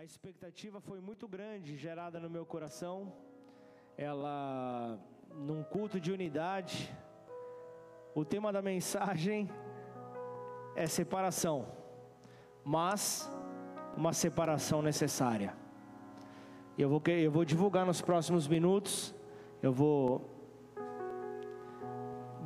[0.00, 3.12] A expectativa foi muito grande gerada no meu coração.
[3.98, 4.98] Ela,
[5.30, 6.90] num culto de unidade,
[8.14, 9.50] o tema da mensagem
[10.74, 11.66] é separação,
[12.64, 13.30] mas
[13.94, 15.54] uma separação necessária.
[16.78, 19.14] Eu vou, eu vou divulgar nos próximos minutos,
[19.62, 20.34] eu vou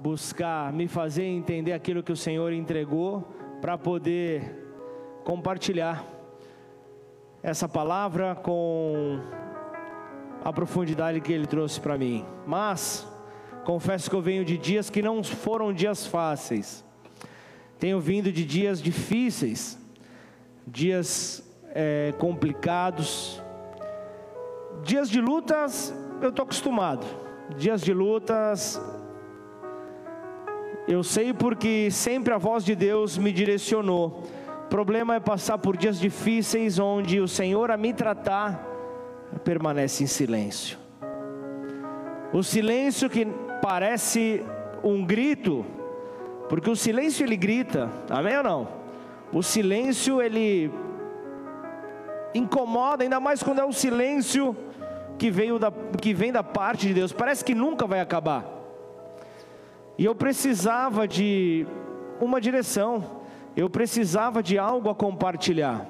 [0.03, 3.23] buscar me fazer entender aquilo que o Senhor entregou
[3.61, 4.43] para poder
[5.23, 6.14] compartilhar
[7.45, 9.21] essa palavra com
[10.43, 12.25] a profundidade que ele trouxe para mim.
[12.47, 13.07] Mas
[13.65, 16.83] confesso que eu venho de dias que não foram dias fáceis.
[17.79, 19.79] Tenho vindo de dias difíceis,
[20.67, 23.43] dias é, complicados,
[24.83, 25.95] dias de lutas.
[26.23, 27.05] Eu estou acostumado.
[27.59, 28.81] Dias de lutas,
[30.89, 34.23] eu sei porque sempre a voz de Deus me direcionou
[34.75, 38.61] problema é passar por dias difíceis onde o Senhor a me tratar
[39.45, 40.77] permanece em silêncio.
[42.33, 43.25] O silêncio que
[43.63, 44.45] parece
[44.83, 45.65] um grito,
[46.49, 48.69] porque o silêncio ele grita, amém ou não?
[49.33, 50.73] O silêncio ele
[52.35, 54.57] incomoda, ainda mais quando é o silêncio
[55.17, 58.45] que, veio da, que vem da parte de Deus, parece que nunca vai acabar.
[59.97, 61.65] E eu precisava de
[62.21, 63.23] uma direção,
[63.57, 65.87] eu precisava de algo a compartilhar.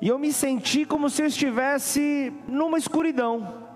[0.00, 3.68] E eu me senti como se eu estivesse numa escuridão.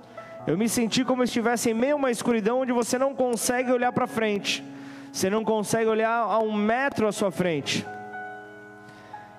[0.47, 3.70] Eu me senti como se estivesse em meio a uma escuridão onde você não consegue
[3.70, 4.64] olhar para frente.
[5.12, 7.86] Você não consegue olhar a um metro à sua frente.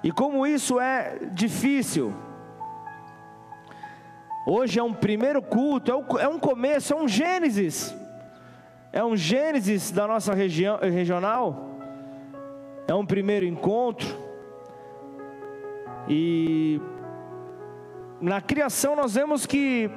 [0.03, 2.13] E como isso é difícil.
[4.47, 7.93] Hoje é um primeiro culto, é um começo, é um Gênesis.
[8.93, 11.74] É um Gênesis da nossa região, regional
[12.87, 14.07] é um primeiro encontro.
[16.07, 16.79] E
[18.21, 19.89] na criação nós vemos que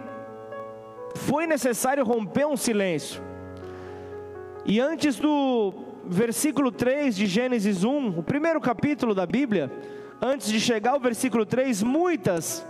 [1.15, 3.23] foi necessário romper um silêncio.
[4.65, 5.73] E antes do
[6.07, 9.71] versículo 3 de Gênesis 1, o primeiro capítulo da Bíblia,
[10.21, 12.65] antes de chegar ao versículo 3, muitas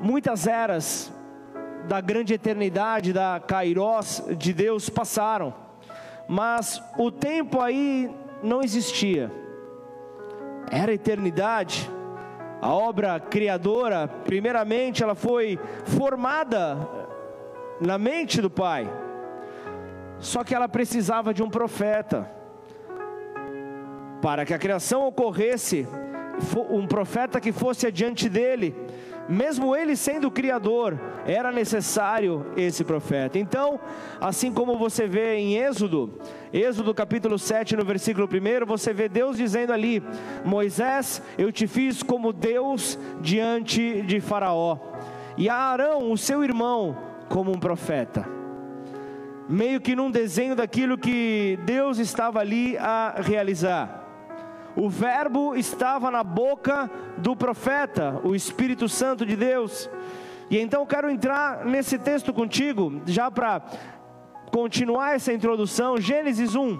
[0.00, 1.12] muitas eras
[1.88, 5.65] da grande eternidade, da Kairos de Deus passaram
[6.28, 8.10] mas o tempo aí
[8.42, 9.30] não existia,
[10.70, 11.90] era eternidade.
[12.60, 16.76] A obra criadora, primeiramente, ela foi formada
[17.80, 18.90] na mente do Pai,
[20.18, 22.30] só que ela precisava de um profeta.
[24.22, 25.86] Para que a criação ocorresse,
[26.70, 28.74] um profeta que fosse adiante dele,
[29.28, 33.38] mesmo ele sendo o Criador, era necessário esse profeta.
[33.38, 33.80] Então,
[34.20, 36.18] assim como você vê em Êxodo,
[36.52, 40.02] Êxodo capítulo 7, no versículo 1, você vê Deus dizendo ali:
[40.44, 44.78] Moisés, eu te fiz como Deus diante de Faraó,
[45.36, 46.96] e a Arão, o seu irmão,
[47.28, 48.28] como um profeta.
[49.48, 54.05] Meio que num desenho daquilo que Deus estava ali a realizar.
[54.76, 59.88] O Verbo estava na boca do profeta, o Espírito Santo de Deus.
[60.50, 63.62] E então eu quero entrar nesse texto contigo, já para
[64.52, 66.78] continuar essa introdução, Gênesis 1,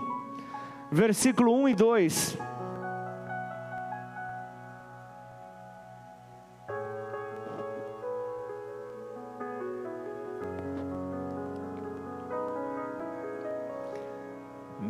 [0.92, 2.38] versículo 1 e 2.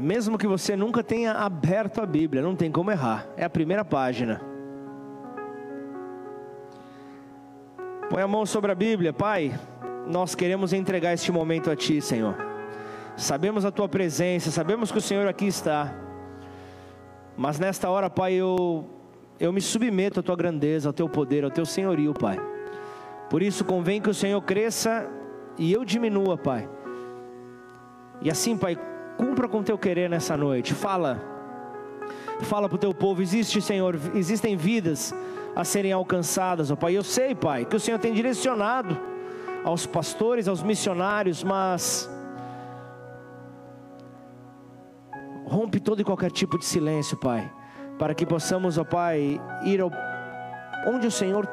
[0.07, 3.27] Mesmo que você nunca tenha aberto a Bíblia, não tem como errar.
[3.37, 4.41] É a primeira página.
[8.09, 9.59] Põe a mão sobre a Bíblia, Pai.
[10.07, 12.37] Nós queremos entregar este momento a Ti, Senhor.
[13.17, 15.93] Sabemos a Tua presença, sabemos que o Senhor aqui está.
[17.37, 18.89] Mas nesta hora, Pai, eu,
[19.41, 22.39] eu me submeto à Tua grandeza, ao Teu poder, ao Teu senhorio, Pai.
[23.29, 25.05] Por isso convém que o Senhor cresça
[25.59, 26.69] e eu diminua, Pai.
[28.23, 28.79] E assim, Pai,
[29.17, 30.75] Cumpra com teu querer nessa noite.
[30.75, 31.21] Fala.
[32.41, 33.23] Fala para o teu povo.
[33.23, 35.15] Existe, Senhor, existem vidas
[35.55, 36.97] a serem alcançadas, ó Pai.
[36.97, 38.99] Eu sei, Pai, que o Senhor tem direcionado
[39.65, 42.09] aos pastores, aos missionários, mas
[45.47, 47.51] rompe todo e qualquer tipo de silêncio, Pai,
[47.99, 49.91] para que possamos, ó Pai, ir ao,
[50.87, 51.49] onde o Senhor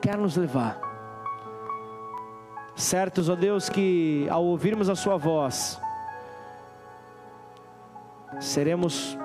[0.00, 0.78] quer nos levar.
[2.76, 5.80] Certos, ó Deus, que ao ouvirmos a Sua voz,
[8.40, 9.18] seremos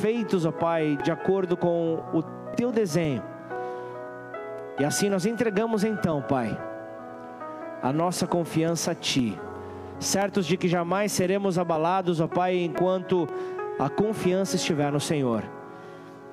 [0.00, 2.22] feitos, ó Pai, de acordo com o
[2.56, 3.22] teu desenho.
[4.78, 6.58] E assim nós entregamos então, Pai,
[7.82, 9.38] a nossa confiança a Ti,
[10.00, 13.28] certos de que jamais seremos abalados, ó Pai, enquanto
[13.78, 15.44] a confiança estiver no Senhor.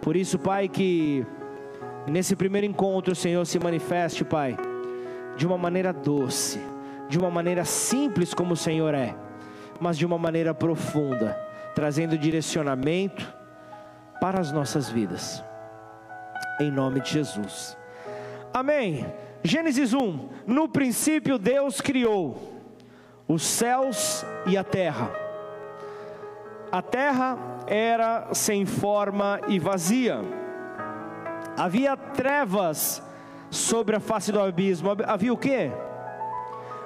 [0.01, 1.25] Por isso, Pai, que
[2.07, 4.57] nesse primeiro encontro o Senhor se manifeste, Pai,
[5.35, 6.59] de uma maneira doce,
[7.07, 9.15] de uma maneira simples como o Senhor é,
[9.79, 11.37] mas de uma maneira profunda,
[11.75, 13.33] trazendo direcionamento
[14.19, 15.43] para as nossas vidas.
[16.59, 17.77] Em nome de Jesus.
[18.53, 19.05] Amém.
[19.43, 22.61] Gênesis 1: No princípio Deus criou
[23.27, 25.09] os céus e a terra.
[26.71, 27.37] A terra
[27.67, 30.19] era sem forma e vazia.
[31.57, 33.01] Havia trevas
[33.49, 34.89] sobre a face do abismo.
[35.05, 35.71] Havia o quê?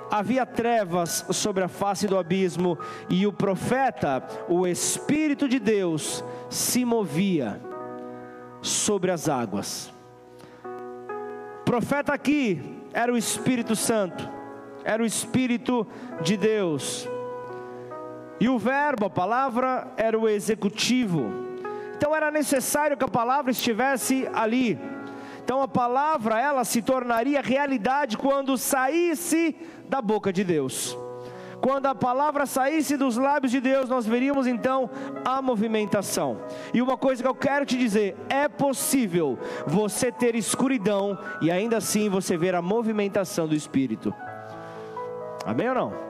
[0.09, 2.77] Havia trevas sobre a face do abismo
[3.09, 7.59] e o profeta, o espírito de Deus, se movia
[8.61, 9.93] sobre as águas.
[11.61, 12.61] O profeta aqui
[12.93, 14.29] era o Espírito Santo,
[14.83, 15.85] era o Espírito
[16.21, 17.09] de Deus.
[18.39, 21.31] E o verbo, a palavra, era o executivo.
[21.97, 24.79] Então era necessário que a palavra estivesse ali.
[25.43, 29.55] Então a palavra, ela se tornaria realidade quando saísse
[29.89, 30.97] da boca de Deus.
[31.61, 34.89] Quando a palavra saísse dos lábios de Deus, nós veríamos então
[35.23, 36.37] a movimentação.
[36.73, 41.77] E uma coisa que eu quero te dizer: é possível você ter escuridão e ainda
[41.77, 44.13] assim você ver a movimentação do Espírito.
[45.45, 46.05] Amém ou não?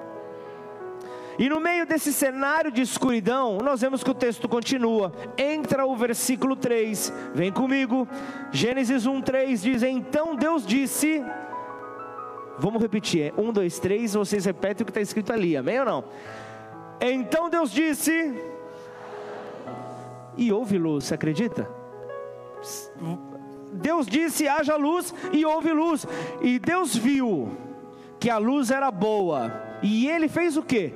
[1.38, 5.12] E no meio desse cenário de escuridão, nós vemos que o texto continua.
[5.38, 8.08] Entra o versículo 3, vem comigo.
[8.52, 11.24] Gênesis 1, 3 diz: Então Deus disse.
[12.58, 15.86] Vamos repetir, é 1, 2, 3, vocês repetem o que está escrito ali, amém ou
[15.86, 16.04] não?
[17.02, 18.34] Então Deus disse.
[20.38, 21.70] E houve luz, você acredita?
[23.74, 26.06] Deus disse: haja luz, e houve luz.
[26.42, 27.52] E Deus viu
[28.20, 29.52] que a luz era boa.
[29.82, 30.94] E ele fez o que?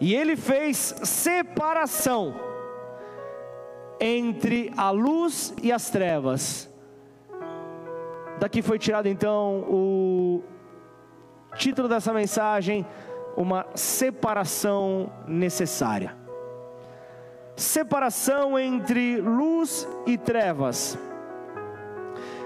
[0.00, 2.34] E ele fez separação
[4.00, 6.68] entre a luz e as trevas.
[8.40, 10.42] Daqui foi tirado então o
[11.54, 12.86] título dessa mensagem,
[13.36, 16.14] uma separação necessária.
[17.56, 20.98] Separação entre luz e trevas.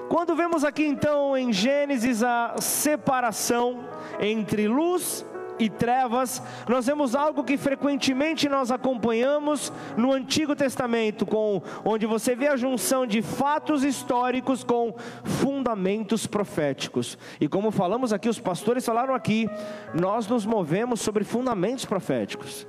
[0.08, 3.84] Quando vemos aqui então em Gênesis a separação
[4.20, 5.24] entre luz
[5.58, 12.34] e trevas, nós vemos algo que frequentemente nós acompanhamos no Antigo Testamento, com onde você
[12.34, 14.94] vê a junção de fatos históricos com
[15.24, 17.18] fundamentos proféticos.
[17.40, 19.48] E como falamos aqui, os pastores falaram aqui,
[19.94, 22.66] nós nos movemos sobre fundamentos proféticos.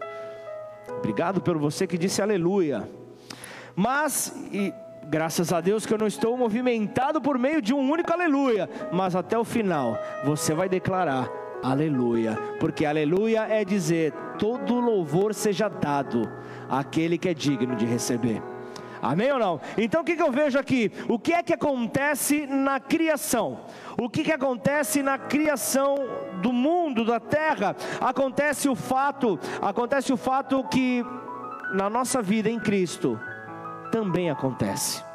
[0.98, 2.90] Obrigado pelo você que disse aleluia.
[3.76, 4.74] Mas e,
[5.06, 9.16] graças a Deus que eu não estou movimentado por meio de um único aleluia, mas
[9.16, 11.30] até o final você vai declarar
[11.62, 16.30] Aleluia, porque aleluia é dizer: todo louvor seja dado
[16.70, 18.42] àquele que é digno de receber.
[19.02, 19.62] Amém ou não?
[19.78, 20.92] Então o que, que eu vejo aqui?
[21.08, 23.62] O que é que acontece na criação?
[23.98, 25.96] O que, que acontece na criação
[26.42, 27.76] do mundo, da terra?
[28.02, 31.04] Acontece o fato, acontece o fato que
[31.74, 33.20] na nossa vida em Cristo
[33.92, 35.09] também acontece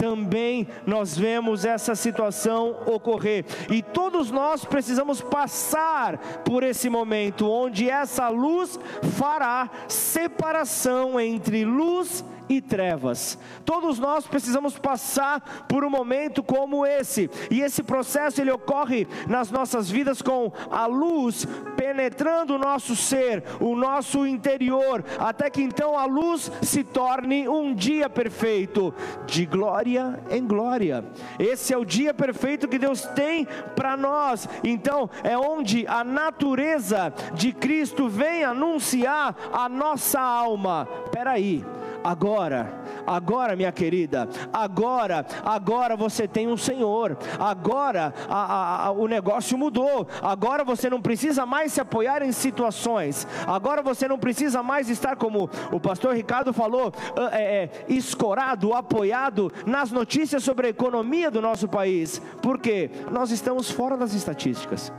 [0.00, 3.44] também nós vemos essa situação ocorrer.
[3.70, 8.80] E todos nós precisamos passar por esse momento onde essa luz
[9.18, 13.38] fará separação entre luz e e trevas.
[13.64, 19.52] Todos nós precisamos passar por um momento como esse, e esse processo ele ocorre nas
[19.52, 25.96] nossas vidas com a luz penetrando o nosso ser, o nosso interior, até que então
[25.96, 28.92] a luz se torne um dia perfeito,
[29.26, 31.04] de glória em glória.
[31.38, 34.48] Esse é o dia perfeito que Deus tem para nós.
[34.64, 40.88] Então, é onde a natureza de Cristo vem anunciar a nossa alma.
[41.12, 41.64] Peraí,
[42.02, 49.06] agora, agora, minha querida, agora, agora você tem um Senhor, agora a, a, a, o
[49.06, 54.62] negócio mudou, agora você não precisa mais se apoiar em situações, agora você não precisa
[54.62, 56.92] mais estar como o pastor Ricardo falou,
[57.32, 63.70] é, é, escorado, apoiado nas notícias sobre a economia do nosso país, porque nós estamos
[63.70, 64.92] fora das estatísticas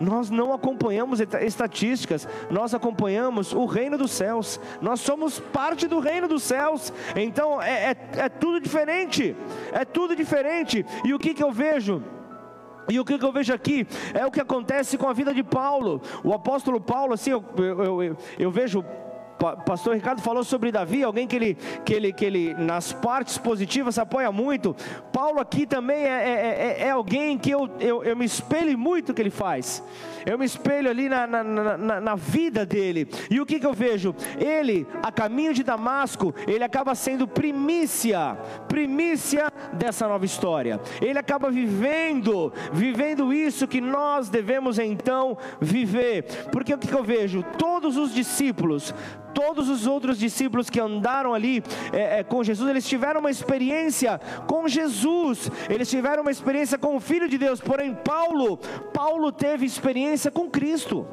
[0.00, 6.26] nós não acompanhamos estatísticas, nós acompanhamos o reino dos céus, nós somos parte do reino
[6.26, 9.36] dos céus, então é, é, é tudo diferente,
[9.72, 12.02] é tudo diferente, e o que, que eu vejo?
[12.88, 16.02] E o que eu vejo aqui é o que acontece com a vida de Paulo.
[16.24, 18.84] O apóstolo Paulo, assim, eu, eu, eu, eu vejo
[19.40, 21.54] pastor Ricardo falou sobre Davi, alguém que ele,
[21.84, 24.76] que ele, que ele nas partes positivas apoia muito.
[25.12, 29.14] Paulo aqui também é, é, é, é alguém que eu, eu, eu me espelho muito
[29.14, 29.82] que ele faz.
[30.26, 33.08] Eu me espelho ali na, na, na, na vida dele.
[33.30, 34.14] E o que, que eu vejo?
[34.38, 38.36] Ele, a caminho de Damasco, ele acaba sendo primícia,
[38.68, 40.80] primícia dessa nova história.
[41.00, 46.24] Ele acaba vivendo, vivendo isso que nós devemos então viver.
[46.52, 47.42] Porque o que, que eu vejo?
[47.56, 48.94] Todos os discípulos,
[49.34, 54.20] todos os outros discípulos que andaram ali é, é, com Jesus, eles tiveram uma experiência
[54.46, 58.56] com Jesus, eles tiveram uma experiência com o Filho de Deus, porém Paulo,
[58.92, 61.06] Paulo teve experiência com Cristo.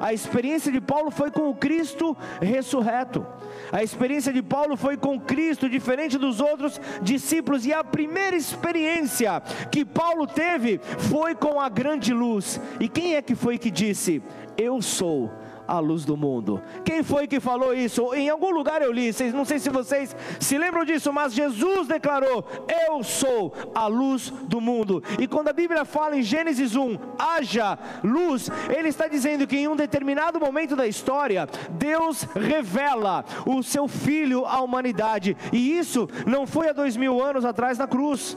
[0.00, 3.26] A experiência de Paulo foi com o Cristo ressurreto.
[3.72, 9.40] A experiência de Paulo foi com Cristo, diferente dos outros discípulos, e a primeira experiência
[9.70, 10.78] que Paulo teve
[11.10, 12.60] foi com a grande luz.
[12.78, 14.22] E quem é que foi que disse:
[14.56, 15.32] Eu sou
[15.66, 16.60] a luz do mundo.
[16.84, 18.14] Quem foi que falou isso?
[18.14, 22.44] Em algum lugar eu li, não sei se vocês se lembram disso, mas Jesus declarou:
[22.88, 25.02] Eu sou a luz do mundo.
[25.18, 29.68] E quando a Bíblia fala em Gênesis 1, haja luz, ele está dizendo que em
[29.68, 35.36] um determinado momento da história, Deus revela o seu Filho à humanidade.
[35.52, 38.36] E isso não foi há dois mil anos atrás na cruz.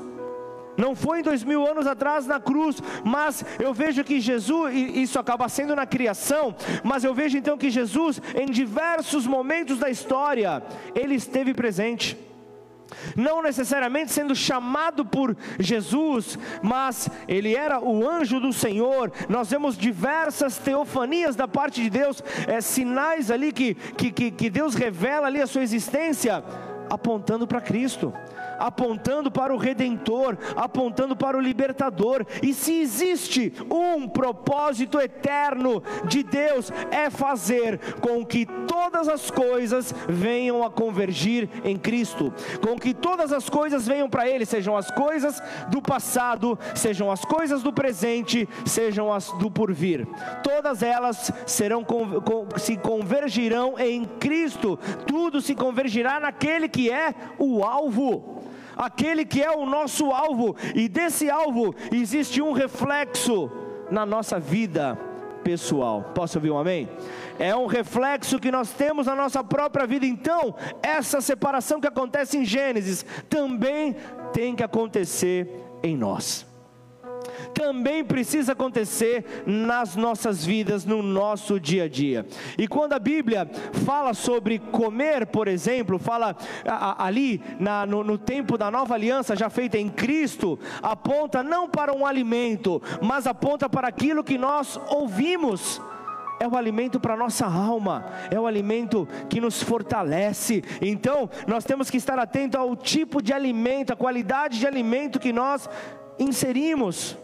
[0.80, 5.20] Não foi dois mil anos atrás na cruz, mas eu vejo que Jesus, e isso
[5.20, 10.64] acaba sendo na criação, mas eu vejo então que Jesus, em diversos momentos da história,
[10.96, 12.18] ele esteve presente
[13.16, 19.12] não necessariamente sendo chamado por Jesus, mas ele era o anjo do Senhor.
[19.28, 24.74] Nós vemos diversas teofanias da parte de Deus, é, sinais ali que, que, que Deus
[24.74, 26.44] revela ali a sua existência,
[26.90, 28.12] apontando para Cristo
[28.60, 32.26] apontando para o Redentor, apontando para o Libertador.
[32.44, 39.94] E se existe um propósito eterno de Deus, é fazer com que todas as coisas
[40.08, 44.92] venham a convergir em Cristo, com que todas as coisas venham para Ele, sejam as
[44.92, 50.08] coisas do passado, sejam as coisas do presente, sejam as do porvir.
[50.44, 51.86] Todas elas serão
[52.58, 54.78] se convergirão em Cristo.
[55.06, 58.40] Tudo se convergirá naquele que é o alvo
[58.80, 63.52] aquele que é o nosso alvo, e desse alvo existe um reflexo
[63.92, 64.98] na nossa vida
[65.44, 66.12] pessoal.
[66.16, 66.88] Posso ouvir um amém?
[67.38, 70.06] É um reflexo que nós temos na nossa própria vida.
[70.06, 73.96] Então, essa separação que acontece em Gênesis também
[74.34, 75.48] tem que acontecer
[75.84, 76.49] em nós
[77.54, 82.26] também precisa acontecer nas nossas vidas, no nosso dia a dia.
[82.58, 83.50] E quando a Bíblia
[83.86, 86.36] fala sobre comer, por exemplo, fala
[86.98, 91.94] ali na, no, no tempo da nova aliança já feita em Cristo, aponta não para
[91.94, 95.82] um alimento, mas aponta para aquilo que nós ouvimos
[96.40, 100.64] é o alimento para a nossa alma, é o alimento que nos fortalece.
[100.82, 105.34] Então, nós temos que estar atento ao tipo de alimento, a qualidade de alimento que
[105.34, 105.70] nós
[106.18, 107.18] inserimos.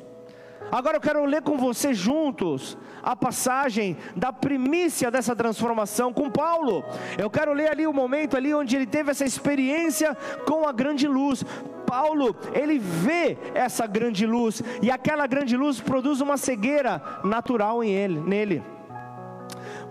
[0.71, 6.83] Agora eu quero ler com você juntos a passagem da primícia dessa transformação com Paulo.
[7.17, 11.07] Eu quero ler ali o momento ali onde ele teve essa experiência com a grande
[11.07, 11.43] luz.
[11.85, 17.91] Paulo, ele vê essa grande luz e aquela grande luz produz uma cegueira natural em
[17.91, 18.63] ele, nele.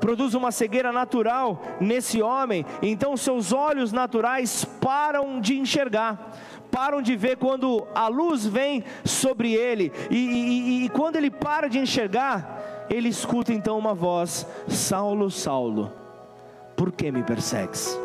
[0.00, 6.32] Produz uma cegueira natural nesse homem, então seus olhos naturais param de enxergar
[6.74, 11.68] param de ver quando a luz vem sobre ele, e, e, e quando ele para
[11.68, 15.92] de enxergar, ele escuta então uma voz: Saulo, Saulo,
[16.74, 17.96] por que me persegues?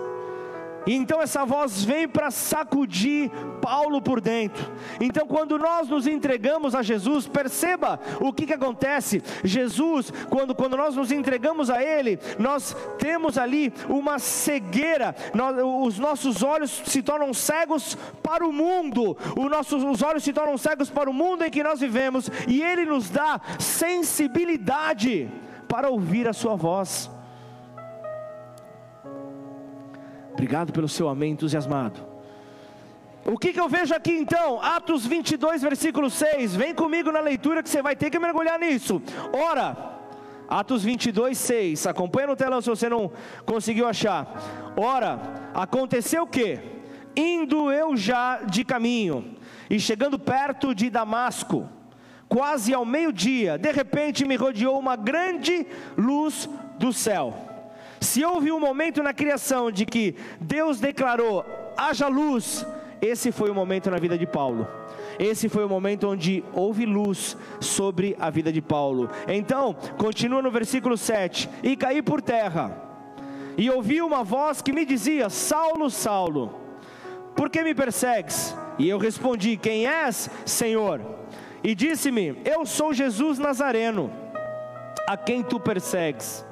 [0.87, 3.29] Então essa voz vem para sacudir
[3.61, 4.71] Paulo por dentro.
[4.99, 9.21] Então, quando nós nos entregamos a Jesus, perceba o que, que acontece.
[9.43, 15.99] Jesus, quando, quando nós nos entregamos a Ele, nós temos ali uma cegueira, nós, os
[15.99, 20.89] nossos olhos se tornam cegos para o mundo, os nossos os olhos se tornam cegos
[20.89, 25.29] para o mundo em que nós vivemos, e Ele nos dá sensibilidade
[25.67, 27.09] para ouvir a Sua voz.
[30.39, 31.99] Obrigado pelo seu amém entusiasmado.
[33.25, 34.61] O que, que eu vejo aqui então?
[34.61, 36.55] Atos 22, versículo 6.
[36.55, 39.01] Vem comigo na leitura que você vai ter que mergulhar nisso.
[39.33, 39.75] Ora,
[40.47, 41.87] Atos 22, 6.
[41.87, 43.11] Acompanha no telão se você não
[43.45, 44.71] conseguiu achar.
[44.77, 45.19] Ora,
[45.53, 46.57] aconteceu o que?
[47.17, 49.35] Indo eu já de caminho
[49.69, 51.67] e chegando perto de Damasco,
[52.29, 55.67] quase ao meio-dia, de repente me rodeou uma grande
[55.97, 57.48] luz do céu
[57.99, 61.45] se houve um momento na criação de que Deus declarou:
[61.77, 62.65] haja luz,
[63.01, 64.67] esse foi o momento na vida de Paulo.
[65.17, 69.09] Esse foi o momento onde houve luz sobre a vida de Paulo.
[69.27, 72.87] Então, continua no versículo 7: E caí por terra
[73.57, 76.53] E ouvi uma voz que me dizia: Saulo, Saulo,
[77.35, 78.55] por que me persegues?
[78.77, 81.01] E eu respondi: Quem és, Senhor?
[81.61, 84.09] E disse-me: Eu sou Jesus Nazareno,
[85.05, 86.45] a quem tu persegues.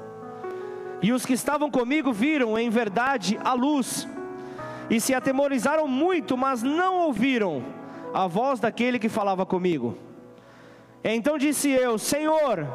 [1.00, 4.08] E os que estavam comigo viram, em verdade, a luz,
[4.90, 7.62] e se atemorizaram muito, mas não ouviram
[8.12, 9.96] a voz daquele que falava comigo.
[11.04, 12.66] Então disse eu: Senhor,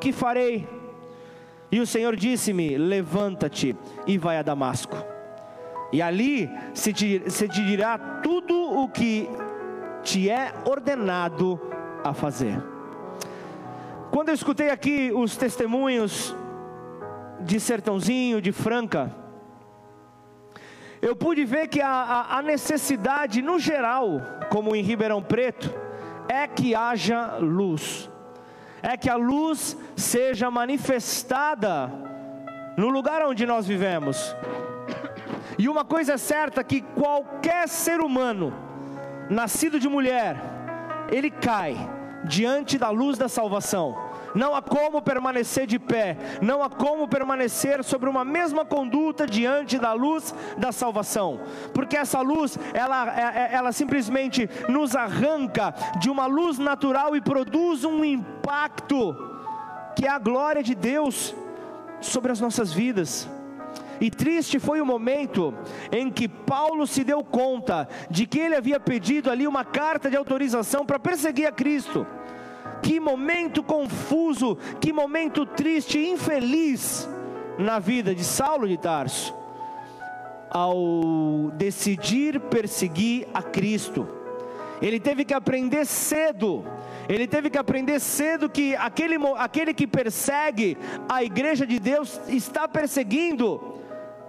[0.00, 0.68] que farei?
[1.72, 4.96] E o Senhor disse-me: Levanta-te e vai a Damasco.
[5.92, 9.28] E ali se te, se te dirá tudo o que
[10.02, 11.60] te é ordenado
[12.04, 12.62] a fazer.
[14.10, 16.34] Quando eu escutei aqui os testemunhos
[17.40, 19.14] de Sertãozinho, de Franca,
[21.02, 24.20] eu pude ver que a, a, necessidade no geral,
[24.50, 25.72] como em Ribeirão Preto,
[26.28, 28.10] é que haja luz,
[28.82, 31.90] é que a luz seja manifestada
[32.76, 34.36] no lugar onde nós vivemos.
[35.58, 38.52] E uma coisa é certa: que qualquer ser humano,
[39.30, 40.36] nascido de mulher,
[41.10, 41.76] ele cai
[42.24, 44.09] diante da luz da salvação.
[44.34, 49.78] Não há como permanecer de pé, não há como permanecer sobre uma mesma conduta diante
[49.78, 51.40] da luz da salvação,
[51.74, 57.20] porque essa luz, ela, é, é, ela simplesmente nos arranca de uma luz natural e
[57.20, 59.16] produz um impacto,
[59.96, 61.34] que é a glória de Deus
[62.00, 63.28] sobre as nossas vidas.
[64.00, 65.52] E triste foi o momento
[65.92, 70.16] em que Paulo se deu conta de que ele havia pedido ali uma carta de
[70.16, 72.06] autorização para perseguir a Cristo.
[72.82, 77.08] Que momento confuso, que momento triste infeliz
[77.58, 79.34] na vida de Saulo de Tarso,
[80.50, 84.08] ao decidir perseguir a Cristo.
[84.80, 86.64] Ele teve que aprender cedo,
[87.08, 92.66] ele teve que aprender cedo que aquele, aquele que persegue a igreja de Deus está
[92.66, 93.78] perseguindo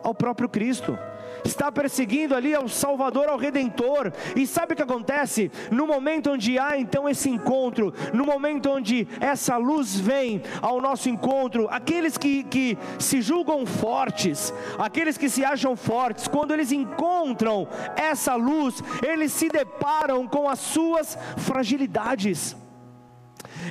[0.03, 0.97] ao próprio Cristo
[1.43, 4.11] está perseguindo ali ao Salvador, ao Redentor.
[4.35, 5.51] E sabe o que acontece?
[5.71, 11.09] No momento onde há então esse encontro, no momento onde essa luz vem ao nosso
[11.09, 17.67] encontro, aqueles que, que se julgam fortes, aqueles que se acham fortes, quando eles encontram
[17.95, 22.55] essa luz, eles se deparam com as suas fragilidades.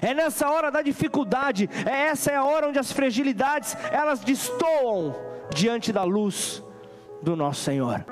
[0.02, 5.14] É nessa hora da dificuldade, é essa é a hora onde as fragilidades elas destoam
[5.52, 6.62] diante da luz
[7.22, 8.04] do nosso Senhor.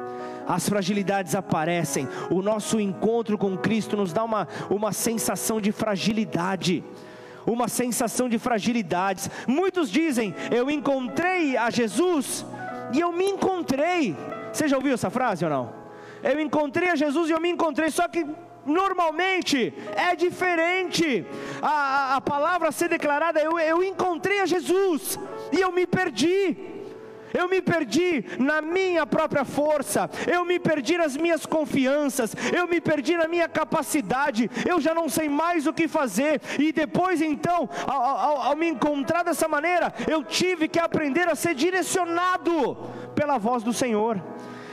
[0.47, 6.83] As fragilidades aparecem, o nosso encontro com Cristo nos dá uma, uma sensação de fragilidade
[7.47, 9.31] uma sensação de fragilidades.
[9.47, 12.45] Muitos dizem: Eu encontrei a Jesus
[12.93, 14.15] e eu me encontrei.
[14.53, 15.73] Você já ouviu essa frase ou não?
[16.23, 18.27] Eu encontrei a Jesus e eu me encontrei, só que
[18.67, 21.25] normalmente é diferente.
[21.63, 25.19] A, a, a palavra a ser declarada: eu, eu encontrei a Jesus
[25.53, 26.78] e eu me perdi
[27.35, 32.81] eu me perdi na minha própria força, eu me perdi nas minhas confianças, eu me
[32.81, 37.69] perdi na minha capacidade, eu já não sei mais o que fazer, e depois então,
[37.87, 42.77] ao, ao, ao me encontrar dessa maneira, eu tive que aprender a ser direcionado
[43.15, 44.21] pela voz do Senhor.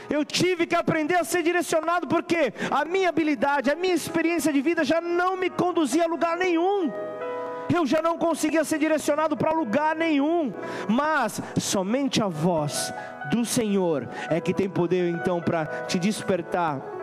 [0.08, 4.60] Eu tive que aprender a ser direcionado porque a minha habilidade, a minha experiência de
[4.60, 6.92] vida já não me conduzia a lugar nenhum
[7.74, 10.52] eu já não conseguia ser direcionado para lugar nenhum,
[10.88, 12.92] mas somente a voz
[13.30, 16.96] do Senhor é que tem poder então para te despertar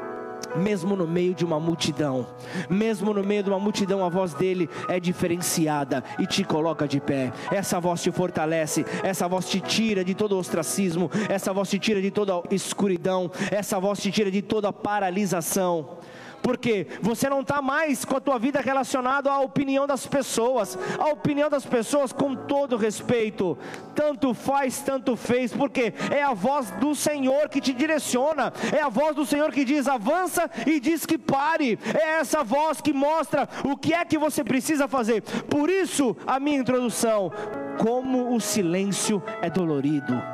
[0.55, 2.27] mesmo no meio de uma multidão,
[2.69, 6.99] mesmo no meio de uma multidão, a voz dele é diferenciada e te coloca de
[6.99, 7.31] pé.
[7.51, 12.01] Essa voz te fortalece, essa voz te tira de todo ostracismo, essa voz te tira
[12.01, 15.97] de toda escuridão, essa voz te tira de toda paralisação
[16.43, 21.07] porque você não está mais com a tua vida relacionado à opinião das pessoas, a
[21.07, 23.57] opinião das pessoas com todo respeito,
[23.95, 28.89] tanto faz, tanto fez, porque é a voz do Senhor que te direciona, é a
[28.89, 33.47] voz do Senhor que diz avança e diz que pare, é essa voz que mostra
[33.63, 35.21] o que é que você precisa fazer.
[35.21, 37.31] Por isso, a minha introdução,
[37.79, 40.32] como o silêncio é dolorido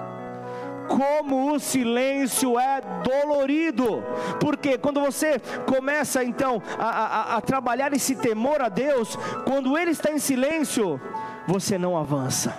[0.89, 4.03] como o silêncio é dolorido,
[4.39, 9.91] porque quando você começa então a, a, a trabalhar esse temor a Deus, quando Ele
[9.91, 10.99] está em silêncio,
[11.47, 12.53] você não avança,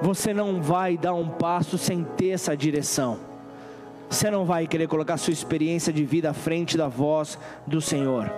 [0.00, 3.28] você não vai dar um passo sem ter essa direção.
[4.10, 8.32] Você não vai querer colocar sua experiência de vida à frente da voz do Senhor.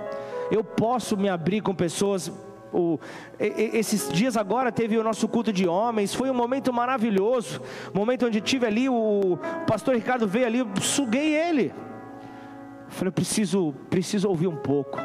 [0.50, 2.32] Eu posso me abrir com pessoas
[2.72, 2.98] o,
[3.38, 7.61] esses dias agora teve o nosso culto de homens, foi um momento maravilhoso,
[7.92, 11.72] momento onde tive ali, o pastor Ricardo veio ali, eu suguei ele.
[12.90, 14.98] Falei, preciso, preciso ouvir um pouco.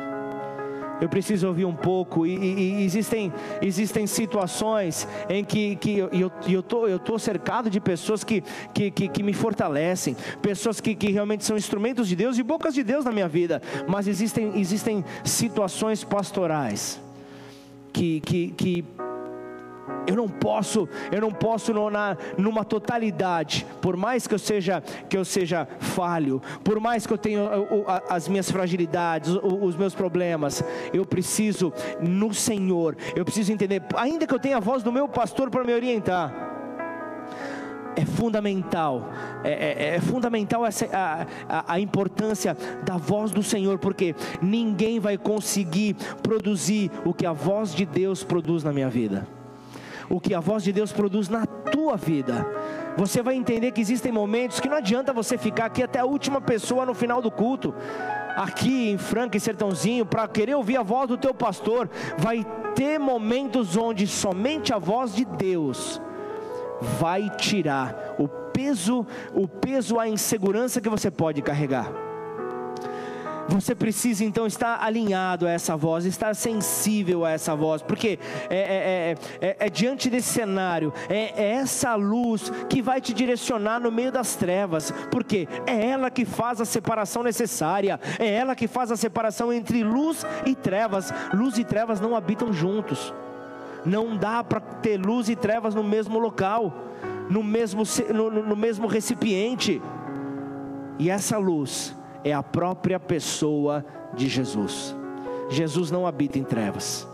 [1.00, 2.26] eu preciso ouvir um pouco.
[2.26, 7.20] E, e, e existem, existem situações em que, que eu estou eu tô, eu tô
[7.20, 12.08] cercado de pessoas que, que, que, que me fortalecem, pessoas que, que realmente são instrumentos
[12.08, 13.62] de Deus e bocas de Deus na minha vida.
[13.88, 17.05] Mas existem, existem situações pastorais
[17.96, 18.86] que, que, que
[20.06, 25.18] eu não posso, eu não posso na, numa totalidade, por mais que eu seja que
[25.18, 27.42] eu seja falho, por mais que eu tenha
[28.10, 34.34] as minhas fragilidades, os meus problemas, eu preciso no Senhor, eu preciso entender, ainda que
[34.34, 36.55] eu tenha a voz do meu pastor para me orientar,
[37.96, 39.10] é fundamental,
[39.44, 45.00] é, é, é fundamental essa, a, a, a, importância da voz do Senhor, porque ninguém
[45.00, 49.28] vai conseguir produzir o que a voz de Deus produz na minha vida
[50.10, 52.46] o que a voz de Deus produz na tua vida.
[52.98, 56.40] Você vai entender que existem momentos que não adianta você ficar aqui até a última
[56.40, 57.74] pessoa no final do culto,
[58.36, 61.90] aqui em Franca e Sertãozinho, para querer ouvir a voz do teu pastor.
[62.18, 66.02] Vai ter momentos onde somente a voz de Deus
[66.82, 72.06] vai tirar o peso, o peso, a insegurança que você pode carregar.
[73.48, 78.18] Você precisa então estar alinhado a essa voz, estar sensível a essa voz, porque
[78.50, 83.92] é, é, é, é diante desse cenário, é, essa luz que vai te direcionar no
[83.92, 88.92] meio das trevas, porque é ela que faz a separação necessária, é ela que faz
[88.92, 91.14] a separação entre luz e trevas.
[91.34, 93.14] Luz e trevas não habitam juntos,
[93.86, 96.74] não dá para ter luz e trevas no mesmo local,
[97.30, 99.82] no mesmo, no, no mesmo recipiente,
[100.98, 104.96] e essa luz é a própria pessoa de Jesus.
[105.50, 107.08] Jesus não habita em trevas.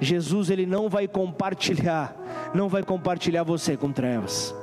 [0.00, 2.14] Jesus ele não vai compartilhar,
[2.54, 4.54] não vai compartilhar você com trevas.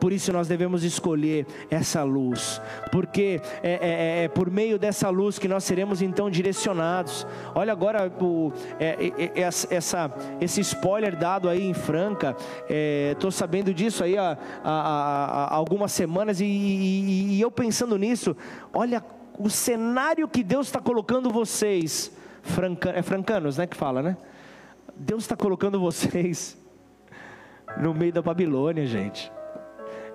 [0.00, 2.60] Por isso nós devemos escolher essa luz,
[2.90, 3.78] porque é, é,
[4.22, 7.26] é, é por meio dessa luz que nós seremos então direcionados.
[7.54, 10.10] Olha agora o, é, é, essa,
[10.40, 12.34] esse spoiler dado aí em Franca.
[13.12, 18.34] Estou sabendo disso aí há, há, há algumas semanas e, e, e eu pensando nisso,
[18.72, 19.04] olha
[19.38, 22.10] o cenário que Deus está colocando vocês,
[22.42, 24.16] franca, é francanos, né, que fala, né?
[24.96, 26.58] Deus está colocando vocês
[27.80, 29.32] no meio da Babilônia, gente.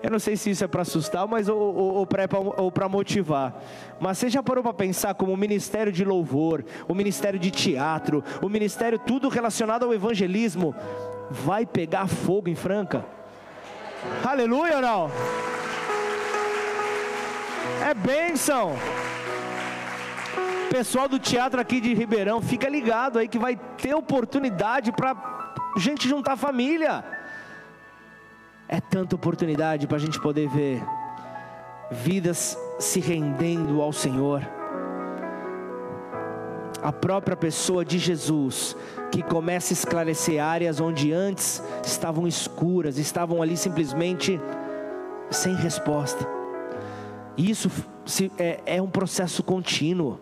[0.05, 2.07] Eu não sei se isso é para assustar, mas ou, ou,
[2.57, 3.59] ou para motivar.
[3.99, 8.23] Mas você já parou para pensar como o ministério de louvor, o ministério de teatro,
[8.39, 10.75] o ministério tudo relacionado ao evangelismo
[11.31, 13.03] vai pegar fogo em Franca?
[14.23, 15.11] Aleluia ou não?
[17.83, 18.75] É bênção
[20.69, 25.15] pessoal do teatro aqui de Ribeirão, fica ligado aí que vai ter oportunidade para
[25.77, 27.03] gente juntar família.
[28.67, 30.83] É tanta oportunidade para a gente poder ver
[31.91, 34.41] vidas se rendendo ao Senhor.
[36.81, 38.75] A própria pessoa de Jesus
[39.11, 44.39] que começa a esclarecer áreas onde antes estavam escuras, estavam ali simplesmente
[45.31, 46.27] sem resposta.
[47.37, 47.71] Isso
[48.37, 50.19] é, é um processo contínuo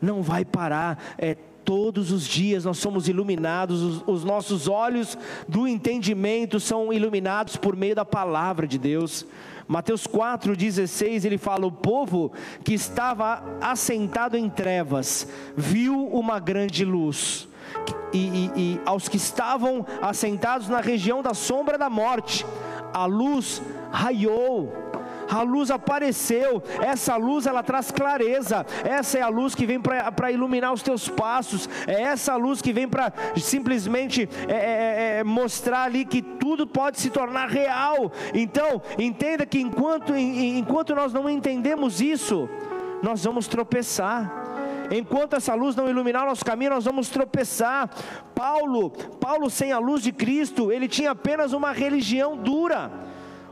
[0.00, 0.98] não vai parar.
[1.18, 5.16] É, todos os dias nós somos iluminados, os, os, nossos olhos
[5.48, 9.26] do entendimento são iluminados por meio da palavra de Deus.
[9.68, 12.32] Mateus 4,16 ele fala: O povo
[12.64, 17.48] que estava assentado em trevas viu uma grande luz.
[18.12, 22.44] E, e, e aos que estavam assentados na região da sombra da morte,
[22.92, 24.89] a luz raiou
[25.30, 30.32] a luz apareceu, essa luz ela traz clareza, essa é a luz que vem para
[30.32, 35.24] iluminar os teus passos, é essa luz que vem para simplesmente é, é, é, é,
[35.24, 38.10] mostrar ali que tudo pode se tornar real.
[38.34, 42.48] Então, entenda que enquanto, enquanto nós não entendemos isso,
[43.02, 44.48] nós vamos tropeçar.
[44.90, 47.88] Enquanto essa luz não iluminar nosso caminho, nós vamos tropeçar.
[48.34, 48.90] Paulo,
[49.20, 52.90] Paulo sem a luz de Cristo, ele tinha apenas uma religião dura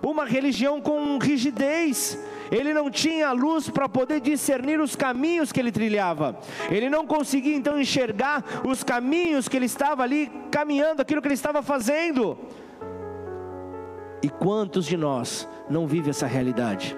[0.02, 2.18] uma religião com rigidez.
[2.50, 6.38] Ele não tinha luz para poder discernir os caminhos que ele trilhava.
[6.70, 11.34] Ele não conseguia então enxergar os caminhos que ele estava ali caminhando, aquilo que ele
[11.34, 12.38] estava fazendo.
[14.22, 16.96] E quantos de nós não vive essa realidade?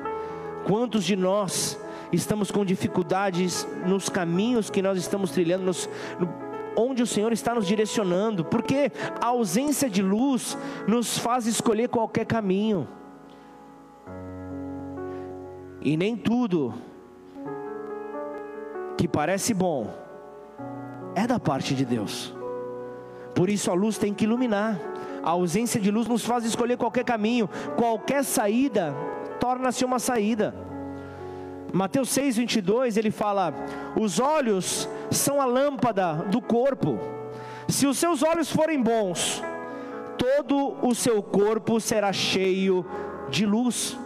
[0.64, 1.78] Quantos de nós
[2.12, 6.28] estamos com dificuldades nos caminhos que nós estamos trilhando, nos, no,
[6.76, 10.56] onde o Senhor está nos direcionando, porque a ausência de luz
[10.86, 12.88] nos faz escolher qualquer caminho.
[15.80, 16.74] E nem tudo
[18.96, 19.90] que parece bom
[21.14, 22.34] é da parte de Deus.
[23.34, 24.78] Por isso a luz tem que iluminar.
[25.22, 28.94] A ausência de luz nos faz escolher qualquer caminho, qualquer saída
[29.38, 30.54] torna-se uma saída.
[31.72, 33.54] Mateus 6, 22, ele fala:
[33.96, 36.98] Os olhos são a lâmpada do corpo.
[37.68, 39.42] Se os seus olhos forem bons,
[40.18, 42.84] todo o seu corpo será cheio
[43.28, 43.96] de luz.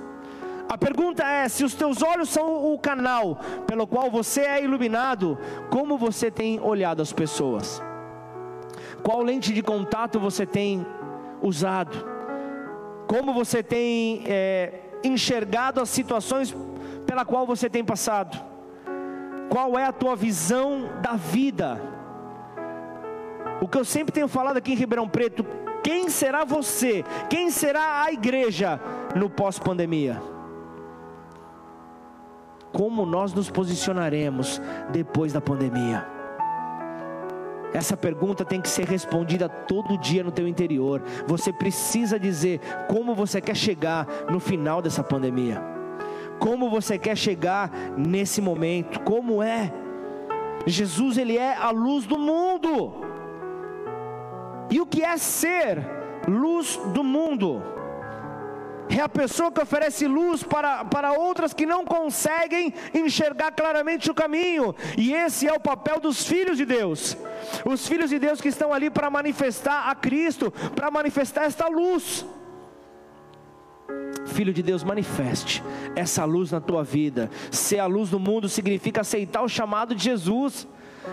[0.69, 5.39] A pergunta é: se os teus olhos são o canal pelo qual você é iluminado,
[5.71, 7.83] como você tem olhado as pessoas?
[9.03, 10.87] Qual lente de contato você tem
[11.43, 12.15] usado?
[13.07, 16.55] Como você tem é, enxergado as situações
[17.15, 18.37] pela qual você tem passado?
[19.49, 21.81] Qual é a tua visão da vida?
[23.61, 25.47] O que eu sempre tenho falado aqui em Ribeirão Preto,
[25.81, 27.05] quem será você?
[27.31, 28.81] Quem será a igreja
[29.15, 30.21] no pós-pandemia?
[32.73, 36.05] Como nós nos posicionaremos depois da pandemia?
[37.73, 41.01] Essa pergunta tem que ser respondida todo dia no teu interior.
[41.29, 45.75] Você precisa dizer como você quer chegar no final dessa pandemia.
[46.39, 49.01] Como você quer chegar nesse momento?
[49.01, 49.73] Como é?
[50.67, 52.93] Jesus ele é a luz do mundo.
[54.71, 55.85] E o que é ser
[56.27, 57.75] luz do mundo?
[58.89, 64.15] é a pessoa que oferece luz para, para outras que não conseguem enxergar claramente o
[64.15, 67.17] caminho, e esse é o papel dos filhos de Deus,
[67.65, 72.27] os filhos de Deus que estão ali para manifestar a Cristo, para manifestar esta luz.
[74.35, 75.63] Filho de Deus, manifeste
[75.95, 77.31] essa luz na tua vida.
[77.53, 80.67] Ser a luz do mundo significa aceitar o chamado de Jesus,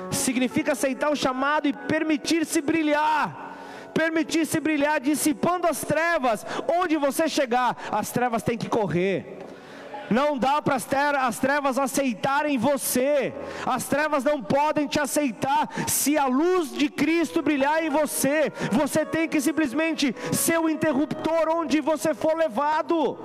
[0.09, 3.49] significa aceitar o chamado e permitir-se brilhar
[3.93, 6.45] permitir-se brilhar, dissipando as trevas.
[6.65, 9.40] Onde você chegar, as trevas têm que correr.
[10.11, 13.33] Não dá para as trevas aceitarem você.
[13.65, 18.51] As trevas não podem te aceitar se a luz de Cristo brilhar em você.
[18.73, 23.17] Você tem que simplesmente ser o interruptor onde você for levado.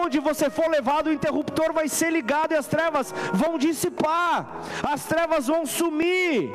[0.00, 4.62] Onde você for levado, o interruptor vai ser ligado e as trevas vão dissipar.
[4.82, 6.50] As trevas vão sumir.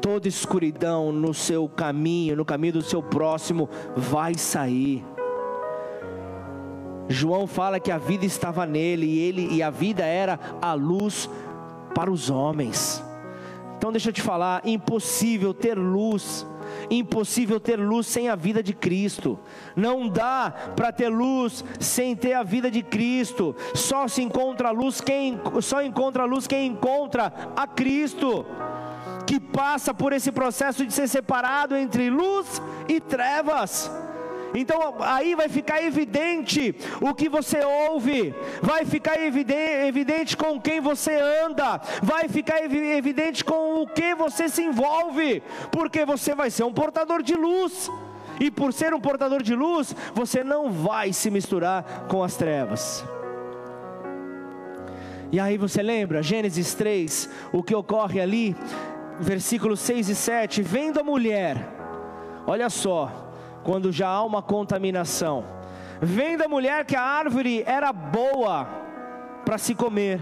[0.00, 5.02] toda escuridão no seu caminho, no caminho do seu próximo, vai sair.
[7.08, 11.28] João fala que a vida estava nele e ele e a vida era a luz
[11.94, 13.02] para os homens.
[13.76, 16.46] Então deixa eu te falar, impossível ter luz,
[16.90, 19.38] impossível ter luz sem a vida de Cristo.
[19.76, 23.54] Não dá para ter luz sem ter a vida de Cristo.
[23.74, 28.46] Só se encontra luz quem só encontra luz quem encontra a Cristo
[29.26, 33.90] que passa por esse processo de ser separado entre luz e trevas.
[34.54, 41.18] Então aí vai ficar evidente o que você ouve, vai ficar evidente, com quem você
[41.44, 46.72] anda, vai ficar evidente com o que você se envolve, porque você vai ser um
[46.72, 47.90] portador de luz.
[48.40, 53.04] E por ser um portador de luz, você não vai se misturar com as trevas.
[55.30, 58.56] E aí você lembra, Gênesis 3, o que ocorre ali?
[59.18, 61.56] versículos 6 e 7, vendo a mulher,
[62.46, 63.23] olha só,
[63.64, 65.44] quando já há uma contaminação,
[66.00, 68.68] vendo a mulher que a árvore era boa
[69.44, 70.20] para se comer,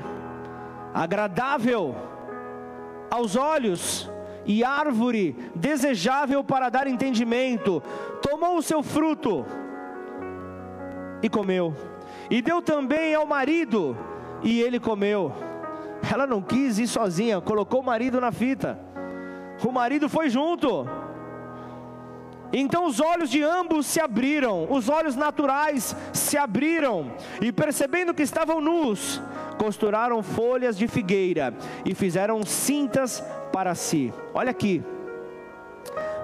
[0.94, 1.94] agradável
[3.11, 4.11] aos olhos
[4.46, 7.83] e árvore desejável para dar entendimento,
[8.22, 9.44] tomou o seu fruto
[11.20, 11.74] e comeu,
[12.31, 13.96] e deu também ao marido,
[14.42, 15.33] e ele comeu.
[16.11, 18.78] Ela não quis ir sozinha, colocou o marido na fita.
[19.64, 20.85] O marido foi junto.
[22.52, 28.22] Então os olhos de ambos se abriram, os olhos naturais se abriram, e percebendo que
[28.22, 29.22] estavam nus,
[29.56, 34.12] costuraram folhas de figueira e fizeram cintas para si.
[34.34, 34.82] Olha aqui,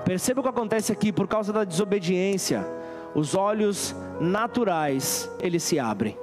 [0.05, 2.67] perceba o que acontece aqui por causa da desobediência.
[3.15, 6.19] Os olhos naturais eles se abrem.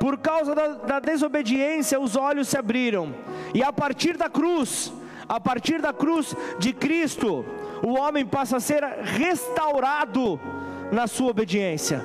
[0.00, 3.14] Por causa da, da desobediência, os olhos se abriram,
[3.54, 4.92] e a partir da cruz,
[5.28, 7.44] a partir da cruz de Cristo,
[7.82, 10.40] o homem passa a ser restaurado
[10.90, 12.04] na sua obediência.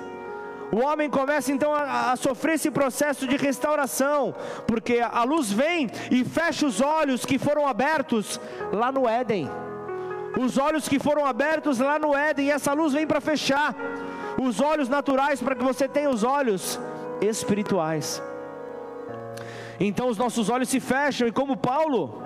[0.71, 4.33] O homem começa então a, a, sofrer esse processo de restauração,
[4.65, 8.39] porque a luz vem e fecha os olhos que foram abertos
[8.71, 9.49] lá no Éden.
[10.39, 13.75] Os olhos que foram abertos lá no Éden, e essa luz vem para fechar
[14.41, 16.79] os olhos naturais, para que você tenha os olhos
[17.19, 18.23] espirituais.
[19.77, 22.23] Então os nossos olhos se fecham e, como Paulo,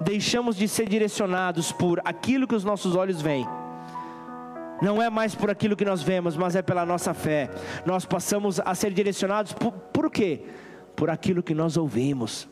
[0.00, 3.46] deixamos de ser direcionados por aquilo que os nossos olhos veem.
[4.80, 7.50] Não é mais por aquilo que nós vemos, mas é pela nossa fé.
[7.84, 10.44] Nós passamos a ser direcionados por, por quê?
[10.94, 12.48] Por aquilo que nós ouvimos.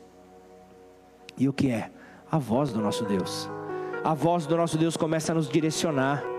[1.36, 1.90] E o que é?
[2.30, 3.50] A voz do nosso Deus.
[4.02, 6.33] A voz do nosso Deus começa a nos direcionar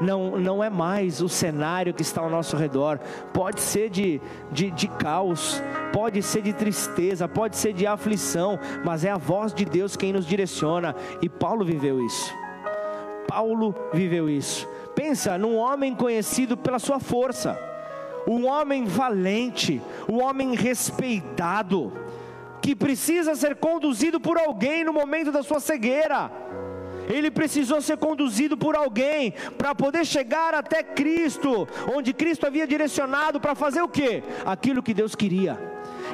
[0.00, 2.98] não, não é mais o cenário que está ao nosso redor,
[3.32, 9.04] pode ser de, de, de caos, pode ser de tristeza, pode ser de aflição, mas
[9.04, 12.32] é a voz de Deus quem nos direciona, e Paulo viveu isso.
[13.28, 14.68] Paulo viveu isso.
[14.94, 17.58] Pensa num homem conhecido pela sua força,
[18.26, 21.92] um homem valente, um homem respeitado,
[22.60, 26.30] que precisa ser conduzido por alguém no momento da sua cegueira.
[27.10, 33.40] Ele precisou ser conduzido por alguém para poder chegar até Cristo, onde Cristo havia direcionado
[33.40, 34.22] para fazer o que?
[34.46, 35.58] Aquilo que Deus queria.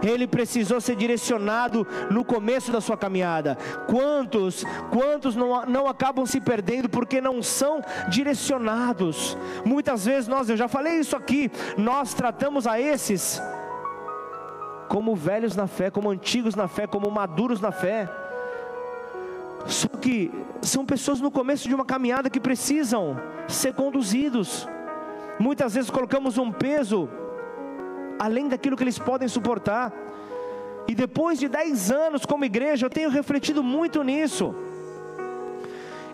[0.03, 3.57] Ele precisou ser direcionado no começo da sua caminhada.
[3.89, 9.37] Quantos, quantos não, não acabam se perdendo porque não são direcionados?
[9.65, 13.41] Muitas vezes nós, eu já falei isso aqui, nós tratamos a esses
[14.89, 18.09] como velhos na fé, como antigos na fé, como maduros na fé.
[19.66, 20.31] Só que
[20.62, 24.68] são pessoas no começo de uma caminhada que precisam ser conduzidos.
[25.38, 27.09] Muitas vezes colocamos um peso
[28.18, 29.92] além daquilo que eles podem suportar.
[30.88, 34.55] E depois de dez anos como igreja, eu tenho refletido muito nisso.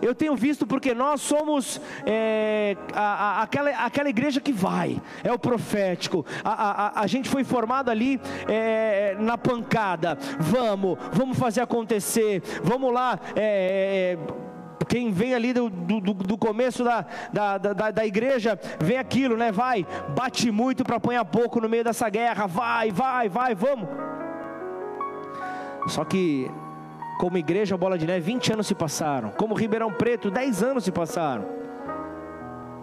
[0.03, 5.31] Eu tenho visto porque nós somos é, a, a, aquela, aquela igreja que vai, é
[5.31, 6.25] o profético.
[6.43, 10.17] A, a gente foi formado ali é, na pancada.
[10.39, 12.41] Vamos, vamos fazer acontecer.
[12.63, 13.17] Vamos lá.
[13.35, 14.17] É,
[14.87, 19.51] quem vem ali do, do, do começo da, da, da, da, igreja, vem aquilo, né?
[19.51, 19.85] Vai,
[20.15, 23.87] bate muito para apanhar pouco no meio dessa guerra, vai, vai, vai, vamos.
[25.87, 26.49] Só que,
[27.17, 29.29] como igreja Bola de Neve, 20 anos se passaram.
[29.31, 31.45] Como Ribeirão Preto, 10 anos se passaram.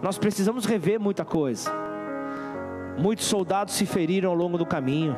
[0.01, 1.71] Nós precisamos rever muita coisa.
[2.97, 5.15] Muitos soldados se feriram ao longo do caminho.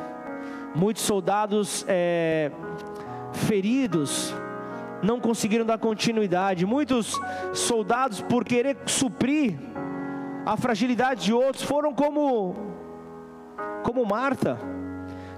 [0.74, 2.50] Muitos soldados é,
[3.32, 4.34] feridos
[5.02, 6.66] não conseguiram dar continuidade.
[6.66, 7.18] Muitos
[7.52, 9.58] soldados, por querer suprir
[10.44, 12.74] a fragilidade de outros, foram como
[13.82, 14.58] como Marta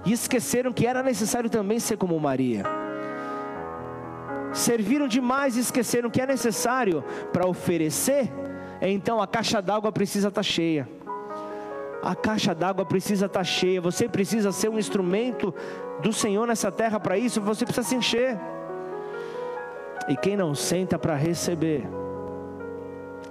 [0.05, 2.76] e esqueceram que era necessário também ser como Maria.
[4.53, 8.31] Serviram demais e esqueceram que é necessário para oferecer,
[8.81, 10.87] então a caixa d'água precisa estar tá cheia.
[12.01, 13.81] A caixa d'água precisa estar tá cheia.
[13.81, 15.53] Você precisa ser um instrumento
[16.01, 17.41] do Senhor nessa terra para isso.
[17.41, 18.39] Você precisa se encher.
[20.07, 21.85] E quem não senta para receber,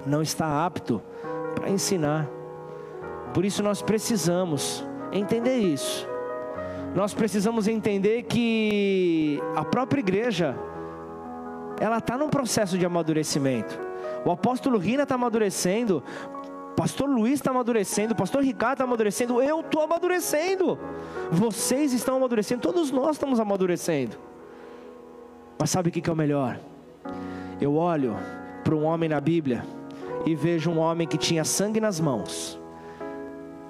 [0.05, 1.01] não está apto
[1.55, 2.29] para ensinar.
[3.33, 6.07] Por isso nós precisamos entender isso.
[6.95, 10.55] Nós precisamos entender que a própria igreja,
[11.79, 13.79] ela está num processo de amadurecimento.
[14.25, 16.03] O apóstolo Rina está amadurecendo,
[16.75, 20.77] pastor Luiz está amadurecendo, pastor Ricardo está amadurecendo, eu estou amadurecendo,
[21.31, 24.17] vocês estão amadurecendo, todos nós estamos amadurecendo.
[25.57, 26.59] Mas sabe o que é o melhor?
[27.59, 28.15] Eu olho
[28.63, 29.65] para um homem na Bíblia
[30.25, 32.59] e vejo um homem que tinha sangue nas mãos,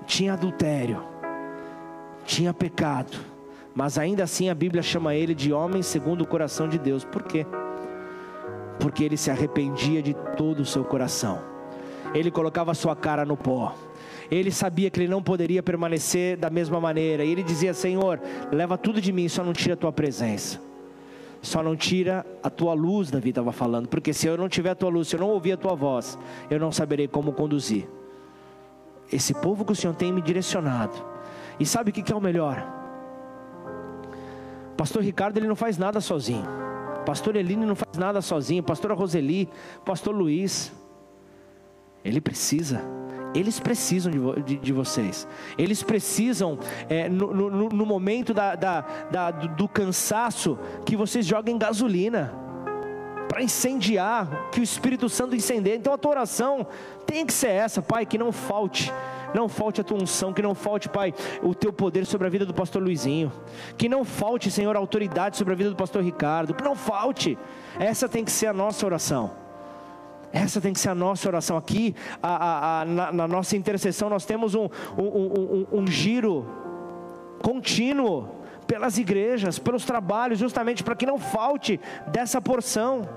[0.05, 1.01] tinha adultério,
[2.25, 3.17] tinha pecado,
[3.73, 7.05] mas ainda assim a Bíblia chama ele de homem segundo o coração de Deus.
[7.05, 7.45] Por quê?
[8.79, 11.41] Porque ele se arrependia de todo o seu coração,
[12.13, 13.75] ele colocava sua cara no pó
[14.29, 18.19] ele sabia que ele não poderia permanecer da mesma maneira, e ele dizia: Senhor,
[18.51, 20.59] leva tudo de mim, só não tira a tua presença.
[21.41, 24.75] Só não tira a tua luz, Davi estava falando, porque se eu não tiver a
[24.75, 26.17] tua luz, se eu não ouvir a tua voz,
[26.49, 27.87] eu não saberei como conduzir.
[29.11, 30.93] Esse povo que o Senhor tem me direcionado.
[31.59, 32.75] E sabe o que é o melhor?
[34.75, 36.66] Pastor Ricardo ele não faz nada sozinho.
[37.07, 38.61] Pastor Eline não faz nada sozinho.
[38.61, 39.47] Pastora Roseli,
[39.85, 40.73] Pastor Luiz,
[42.03, 42.81] ele precisa
[43.33, 45.27] eles precisam de, de, de vocês.
[45.57, 46.57] Eles precisam,
[46.89, 52.33] é, no, no, no, momento da, da, da, do cansaço, que vocês joguem gasolina
[53.27, 55.77] para incendiar, que o Espírito Santo incendeie.
[55.77, 56.65] Então a tua oração
[57.05, 58.91] tem que ser essa, Pai, que não falte.
[59.37, 62.43] Não falte a tua unção, que não falte, Pai, o teu poder sobre a vida
[62.43, 63.31] do pastor Luizinho.
[63.77, 66.55] Que não falte, Senhor, a autoridade sobre a vida do pastor Ricardo.
[66.55, 67.37] Que não falte.
[67.79, 69.29] Essa tem que ser a nossa oração.
[70.33, 74.09] Essa tem que ser a nossa oração aqui, a, a, a, na, na, nossa intercessão,
[74.09, 76.45] nós temos um, um, um, um giro
[77.41, 78.27] contínuo
[78.65, 83.07] pelas igrejas, pelos trabalhos, justamente para que não falte dessa porção.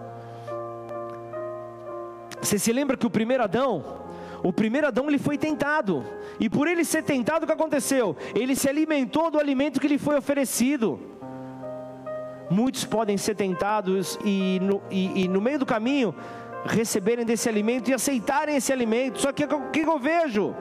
[2.40, 3.85] Você se lembra que o primeiro Adão,
[4.42, 6.05] o primeiro Adão ele foi tentado,
[6.38, 8.16] e por ele ser tentado, o que aconteceu?
[8.35, 10.98] Ele se alimentou do alimento que lhe foi oferecido.
[12.50, 16.14] Muitos podem ser tentados e no, e, e no meio do caminho
[16.64, 19.20] receberem desse alimento e aceitarem esse alimento.
[19.20, 20.55] Só que o que eu vejo?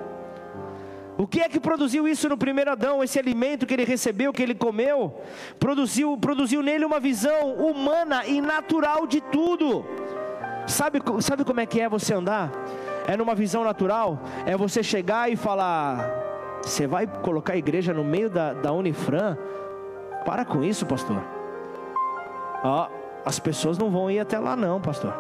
[1.18, 3.04] O que é que produziu isso no primeiro Adão?
[3.04, 5.20] Esse alimento que ele recebeu, que ele comeu,
[5.60, 9.86] produziu, produziu nele uma visão humana e natural de tudo.
[10.66, 12.52] Sabe, sabe como é que é você andar?
[13.10, 16.08] É numa visão natural, é você chegar e falar:
[16.62, 19.36] você vai colocar a igreja no meio da, da Unifran?
[20.24, 21.18] Para com isso, pastor.
[23.26, 25.12] As pessoas não vão ir até lá, não, pastor.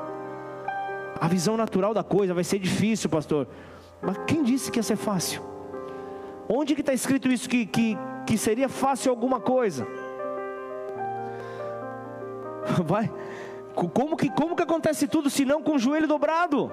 [1.19, 3.47] A visão natural da coisa vai ser difícil, pastor.
[3.99, 5.41] Mas quem disse que ia ser fácil?
[6.47, 9.87] Onde que está escrito isso que, que, que seria fácil alguma coisa?
[12.85, 13.11] Vai.
[13.73, 16.71] Como que, como que acontece tudo se não com o joelho dobrado?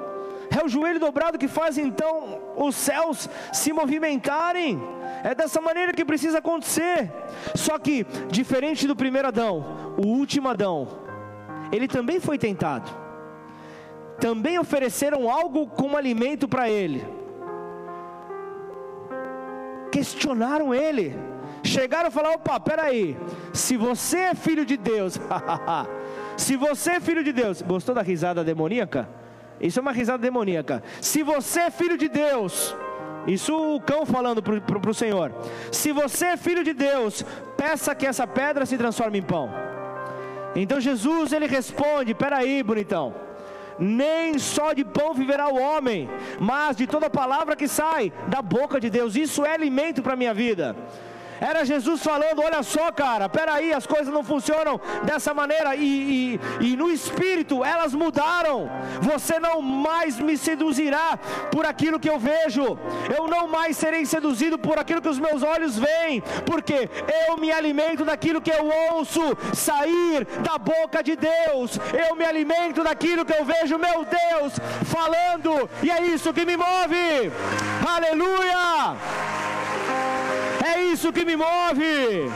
[0.50, 4.80] É o joelho dobrado que faz então os céus se movimentarem.
[5.24, 7.10] É dessa maneira que precisa acontecer.
[7.54, 10.88] Só que, diferente do primeiro Adão, o último Adão,
[11.72, 12.90] ele também foi tentado.
[14.20, 17.04] Também ofereceram algo como alimento para ele.
[19.90, 21.16] Questionaram ele.
[21.62, 23.16] Chegaram a falar: opa, peraí.
[23.52, 25.18] Se você é filho de Deus,
[26.36, 29.08] se você é filho de Deus, gostou da risada demoníaca?
[29.60, 30.82] Isso é uma risada demoníaca.
[31.00, 32.74] Se você é filho de Deus,
[33.26, 35.32] isso o cão falando para o Senhor.
[35.72, 37.24] Se você é filho de Deus,
[37.56, 39.50] peça que essa pedra se transforme em pão.
[40.54, 43.14] Então Jesus ele responde: peraí, bonitão.
[43.78, 46.08] Nem só de pão viverá o homem,
[46.40, 49.16] mas de toda palavra que sai da boca de Deus.
[49.16, 50.74] Isso é alimento para a minha vida.
[51.40, 56.66] Era Jesus falando: olha só, cara, peraí, as coisas não funcionam dessa maneira, e, e,
[56.68, 58.70] e, no espírito elas mudaram.
[59.00, 61.18] Você não mais me seduzirá
[61.50, 62.78] por aquilo que eu vejo,
[63.16, 66.88] eu não mais serei seduzido por aquilo que os meus olhos veem, porque
[67.26, 71.78] eu me alimento daquilo que eu ouço sair da boca de Deus,
[72.08, 76.56] eu me alimento daquilo que eu vejo, meu Deus, falando, e é isso que me
[76.56, 77.32] move.
[77.86, 78.96] Aleluia!
[80.68, 82.28] É isso que me move.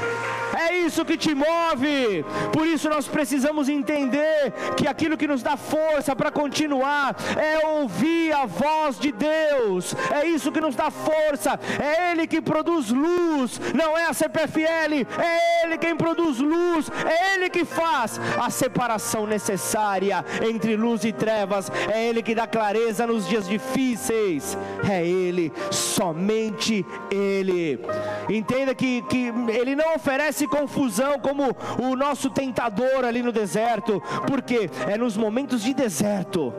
[0.69, 2.25] É isso que te move.
[2.53, 8.33] Por isso nós precisamos entender que aquilo que nos dá força para continuar é ouvir
[8.33, 9.95] a voz de Deus.
[10.11, 11.59] É isso que nos dá força.
[11.81, 15.07] É Ele que produz luz, não é a CPFL.
[15.19, 16.91] É Ele quem produz luz.
[17.09, 21.71] É Ele que faz a separação necessária entre luz e trevas.
[21.93, 24.59] É Ele que dá clareza nos dias difíceis.
[24.89, 27.81] É Ele, somente Ele.
[28.29, 34.69] Entenda que, que Ele não oferece confusão como o nosso tentador ali no deserto, porque
[34.87, 36.53] é nos momentos de deserto.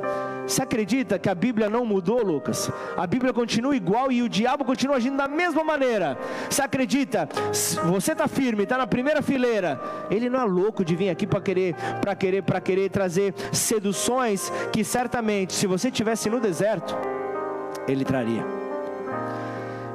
[0.48, 2.72] Você acredita que a Bíblia não mudou, Lucas?
[2.98, 6.18] A Bíblia continua igual e o diabo continua agindo da mesma maneira.
[6.50, 7.30] Você acredita?
[7.52, 9.80] Você está firme, está na primeira fileira.
[10.10, 14.52] Ele não é louco de vir aqui para querer, para querer, para querer trazer seduções
[14.72, 16.98] que certamente, se você tivesse no deserto,
[17.88, 18.46] ele traria.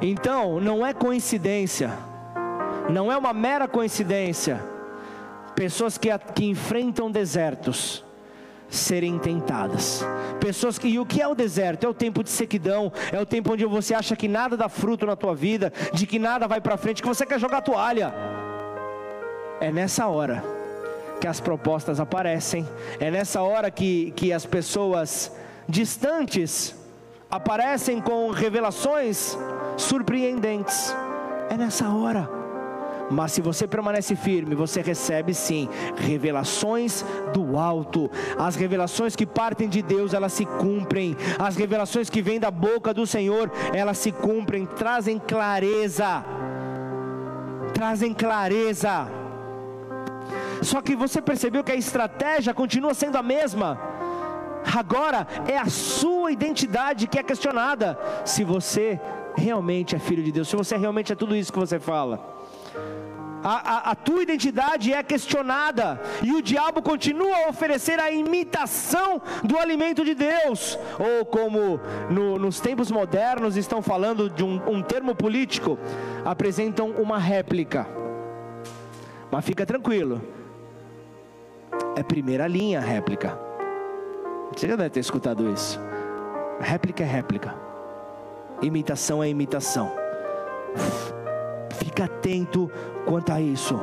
[0.01, 2.06] Então, não é coincidência
[2.89, 4.61] não é uma mera coincidência
[5.55, 8.05] pessoas que, que enfrentam desertos
[8.69, 10.05] serem tentadas.
[10.39, 11.85] Pessoas que e o que é o deserto?
[11.85, 15.05] É o tempo de sequidão, é o tempo onde você acha que nada dá fruto
[15.05, 18.13] na tua vida, de que nada vai para frente, que você quer jogar toalha.
[19.59, 20.43] É nessa hora
[21.19, 22.67] que as propostas aparecem,
[22.99, 25.35] é nessa hora que, que as pessoas
[25.67, 26.75] distantes
[27.31, 29.35] aparecem com revelações
[29.75, 30.95] surpreendentes.
[31.49, 32.36] É nessa hora.
[33.09, 38.11] Mas se você permanece firme, você recebe sim revelações do alto.
[38.37, 41.15] As revelações que partem de Deus, elas se cumprem.
[41.39, 46.23] As revelações que vêm da boca do Senhor, elas se cumprem, trazem clareza.
[47.73, 49.09] Trazem clareza.
[50.61, 53.79] Só que você percebeu que a estratégia continua sendo a mesma.
[54.75, 57.97] Agora é a sua identidade que é questionada.
[58.25, 58.99] Se você
[59.35, 62.36] realmente é filho de Deus, se você realmente é tudo isso que você fala
[63.47, 69.21] a, a, a, tua identidade é questionada, e o diabo continua a oferecer a imitação
[69.41, 71.79] do alimento de Deus, ou como
[72.09, 75.79] no, nos tempos modernos estão falando de um, um termo político,
[76.25, 77.87] apresentam uma réplica.
[79.31, 80.21] Mas fica tranquilo,
[81.95, 83.39] é primeira linha réplica.
[84.53, 85.79] Você já deve ter escutado isso.
[86.59, 87.55] Réplica é réplica,
[88.61, 89.89] imitação é imitação.
[91.77, 92.69] Fica atento
[93.05, 93.79] quanto a isso.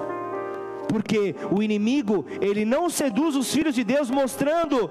[0.89, 4.91] Porque o inimigo, ele não seduz os filhos de Deus mostrando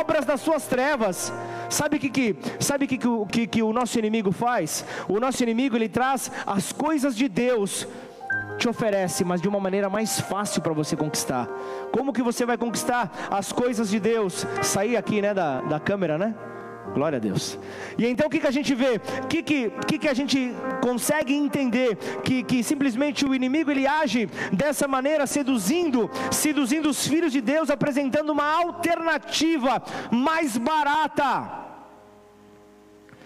[0.00, 1.32] obras das suas trevas.
[1.68, 2.98] Sabe o que, que, sabe que,
[3.30, 4.84] que, que o nosso inimigo faz?
[5.08, 7.86] O nosso inimigo ele traz as coisas de Deus
[8.58, 11.48] te oferece, mas de uma maneira mais fácil para você conquistar.
[11.90, 14.46] Como que você vai conquistar as coisas de Deus?
[14.62, 16.34] Sair aqui, né, da, da câmera, né?
[16.94, 17.58] Glória a Deus.
[17.96, 19.00] E então o que, que a gente vê?
[19.22, 21.96] O que, que, que, que a gente consegue entender?
[22.24, 27.70] Que, que simplesmente o inimigo ele age dessa maneira, seduzindo, seduzindo os filhos de Deus,
[27.70, 31.50] apresentando uma alternativa mais barata.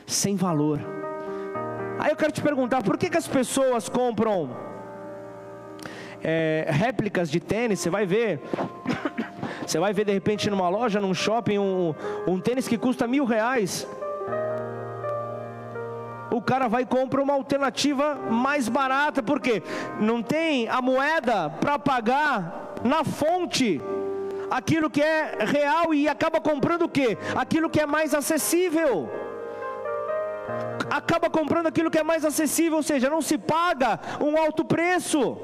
[0.06, 0.80] sem valor.
[1.98, 4.54] Aí eu quero te perguntar, por que, que as pessoas compram
[6.22, 7.80] é, réplicas de tênis?
[7.80, 8.40] Você vai ver,
[9.66, 11.94] você vai ver de repente numa loja, num shopping, um,
[12.26, 13.86] um tênis que custa mil reais.
[16.30, 19.62] O cara vai e compra uma alternativa mais barata, porque
[20.00, 23.80] não tem a moeda para pagar na fonte
[24.50, 27.16] aquilo que é real e acaba comprando o que?
[27.34, 29.08] Aquilo que é mais acessível.
[30.90, 35.38] Acaba comprando aquilo que é mais acessível, ou seja, não se paga um alto preço.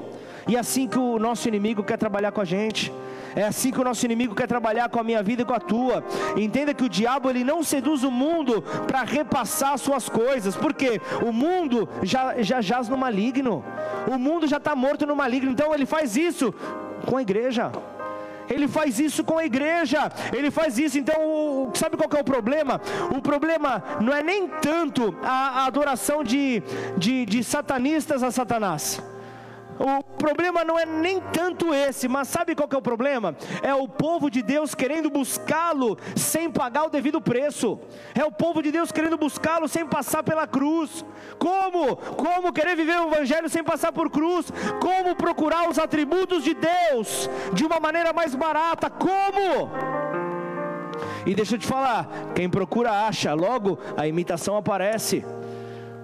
[0.47, 2.91] E é assim que o nosso inimigo quer trabalhar com a gente.
[3.35, 5.59] É assim que o nosso inimigo quer trabalhar com a minha vida e com a
[5.59, 6.03] tua.
[6.35, 11.31] Entenda que o diabo ele não seduz o mundo para repassar suas coisas, porque o
[11.31, 13.63] mundo já, já jaz no maligno.
[14.07, 15.51] O mundo já está morto no maligno.
[15.51, 16.53] Então ele faz isso
[17.05, 17.71] com a igreja.
[18.49, 20.11] Ele faz isso com a igreja.
[20.33, 20.99] Ele faz isso.
[20.99, 22.81] Então, sabe qual é o problema?
[23.15, 26.61] O problema não é nem tanto a, a adoração de,
[26.97, 29.01] de, de satanistas a Satanás.
[29.81, 33.35] O problema não é nem tanto esse, mas sabe qual que é o problema?
[33.63, 37.79] É o povo de Deus querendo buscá-lo sem pagar o devido preço.
[38.13, 41.03] É o povo de Deus querendo buscá-lo sem passar pela cruz.
[41.39, 41.95] Como?
[41.95, 44.51] Como querer viver o evangelho sem passar por cruz?
[44.79, 48.87] Como procurar os atributos de Deus de uma maneira mais barata?
[48.87, 49.71] Como?
[51.25, 55.25] E deixa eu te falar, quem procura acha, logo a imitação aparece.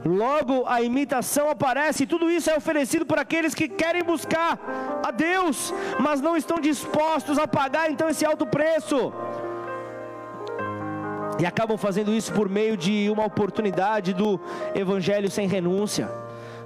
[0.08, 4.58] Logo a imitação aparece, e tudo isso é oferecido por aqueles que querem buscar
[5.03, 9.12] a Deus, mas não estão dispostos a pagar então esse alto preço.
[11.39, 14.39] E acabam fazendo isso por meio de uma oportunidade do
[14.74, 16.10] evangelho sem renúncia,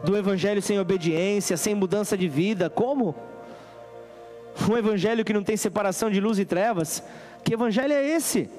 [0.04, 2.70] do evangelho sem obediência, sem mudança de vida.
[2.70, 3.16] Como?
[4.70, 7.04] Um evangelho que não tem separação de luz e trevas.
[7.44, 8.50] Que evangelho é esse?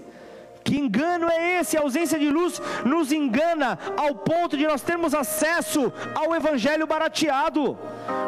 [0.64, 1.76] Que engano é esse?
[1.76, 7.78] A ausência de luz nos engana ao ponto de nós termos acesso ao evangelho barateado.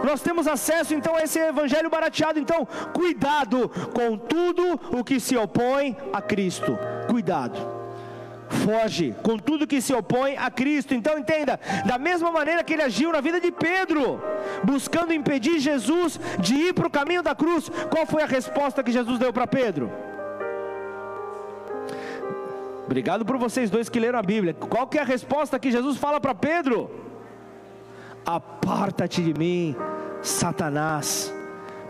[0.04, 2.38] Nós temos acesso então a esse evangelho barateado.
[2.38, 6.78] Então, cuidado com tudo o que se opõe a Cristo.
[7.08, 7.84] Cuidado
[8.54, 10.94] foge com tudo que se opõe a Cristo.
[10.94, 14.22] Então entenda, da mesma maneira que ele agiu na vida de Pedro,
[14.62, 18.92] buscando impedir Jesus de ir para o caminho da cruz, qual foi a resposta que
[18.92, 19.90] Jesus deu para Pedro?
[22.84, 24.54] Obrigado por vocês dois que leram a Bíblia.
[24.54, 26.90] Qual que é a resposta que Jesus fala para Pedro?
[28.24, 29.76] Aparta-te de mim,
[30.22, 31.32] Satanás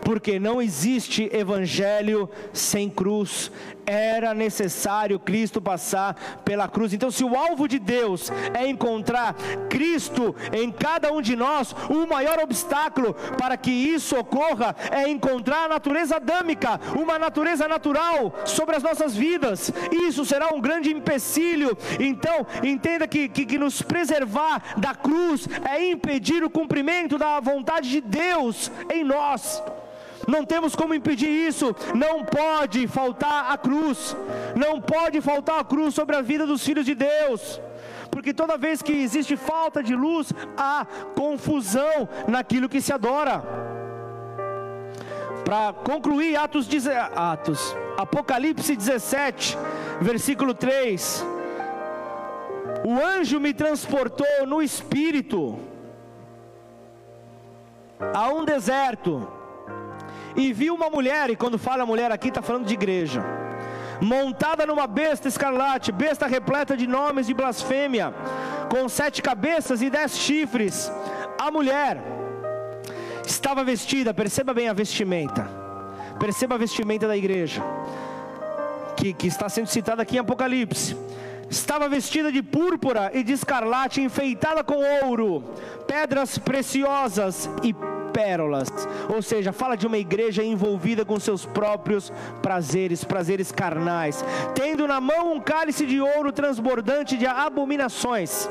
[0.05, 3.51] porque não existe evangelho sem cruz.
[3.87, 6.93] Era necessário Cristo passar pela cruz.
[6.93, 9.35] Então, se o alvo de Deus é encontrar
[9.69, 15.65] Cristo em cada um de nós, o maior obstáculo para que isso ocorra é encontrar
[15.65, 19.71] a natureza adâmica, uma natureza natural sobre as nossas vidas.
[19.91, 21.75] Isso será um grande empecilho.
[21.99, 27.89] Então, entenda que, que, que nos preservar da cruz é impedir o cumprimento da vontade
[27.89, 29.63] de Deus em nós
[30.27, 31.75] não temos como impedir isso.
[31.93, 34.15] Não pode faltar a cruz,
[34.55, 37.61] não pode faltar a cruz sobre a vida dos filhos de Deus.
[38.09, 43.43] Porque toda vez que existe falta de luz, há confusão naquilo que se adora.
[45.43, 46.67] Para concluir, Atos,
[47.15, 49.57] Atos, Apocalipse 17,
[50.01, 51.25] versículo 3.
[52.83, 55.59] O anjo me transportou no espírito
[58.13, 59.27] a um deserto
[60.35, 63.23] e viu uma mulher, e quando fala mulher aqui, está falando de igreja,
[64.01, 68.13] montada numa besta escarlate, besta repleta de nomes de blasfêmia,
[68.69, 70.91] com sete cabeças e dez chifres.
[71.39, 72.01] A mulher
[73.25, 75.49] estava vestida, perceba bem a vestimenta,
[76.19, 77.63] perceba a vestimenta da igreja,
[78.97, 80.97] que, que está sendo citada aqui em Apocalipse.
[81.47, 85.43] Estava vestida de púrpura e de escarlate, enfeitada com ouro,
[85.85, 87.73] pedras preciosas e
[88.15, 88.69] pérolas.
[89.13, 95.01] Ou seja, fala de uma igreja envolvida com seus próprios prazeres, prazeres carnais, tendo na
[95.01, 98.49] mão um cálice de ouro transbordante de abominações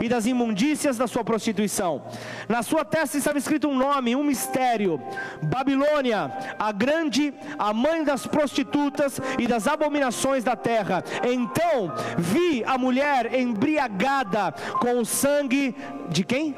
[0.00, 2.02] e das imundícias da sua prostituição.
[2.48, 5.00] Na sua testa estava escrito um nome, um mistério:
[5.42, 11.04] Babilônia, a grande, a mãe das prostitutas e das abominações da terra.
[11.22, 15.74] Então vi a mulher embriagada com o sangue
[16.08, 16.54] de quem?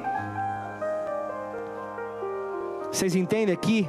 [2.97, 3.87] Vocês entendem aqui?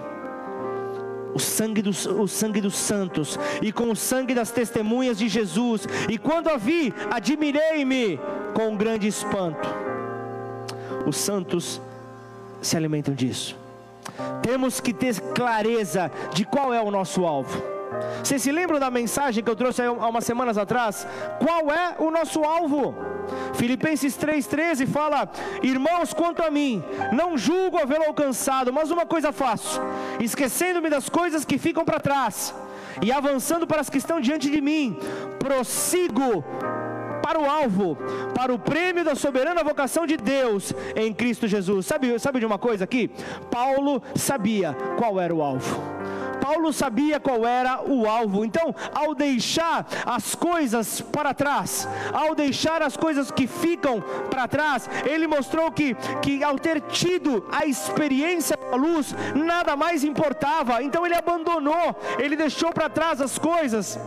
[1.34, 5.88] O sangue, dos, o sangue dos santos, e com o sangue das testemunhas de Jesus,
[6.10, 8.20] e quando a vi, admirei-me
[8.54, 9.66] com um grande espanto.
[11.06, 11.80] Os santos
[12.62, 13.56] se alimentam disso.
[14.42, 17.77] Temos que ter clareza de qual é o nosso alvo.
[18.24, 21.08] Vocês se lembram da mensagem que eu trouxe há umas semanas atrás?
[21.40, 22.96] Qual é o nosso alvo?
[23.54, 25.30] Filipenses 3,13 fala:
[25.62, 29.82] Irmãos, quanto a mim, não julgo havê-lo alcançado, mas uma coisa faço,
[30.20, 32.54] esquecendo-me das coisas que ficam para trás
[33.02, 34.98] e avançando para as que estão diante de mim,
[35.40, 36.44] prossigo
[37.22, 37.98] para o alvo,
[38.34, 41.86] para o prêmio da soberana vocação de Deus em Cristo Jesus.
[41.86, 43.10] Sabe, sabe de uma coisa aqui?
[43.52, 45.82] Paulo sabia qual era o alvo.
[46.48, 48.46] Paulo sabia qual era o alvo.
[48.46, 54.90] Então, ao deixar as coisas para trás, ao deixar as coisas que ficam para trás,
[55.06, 60.82] ele mostrou que, que ao ter tido a experiência da luz, nada mais importava.
[60.82, 64.00] Então, ele abandonou, ele deixou para trás as coisas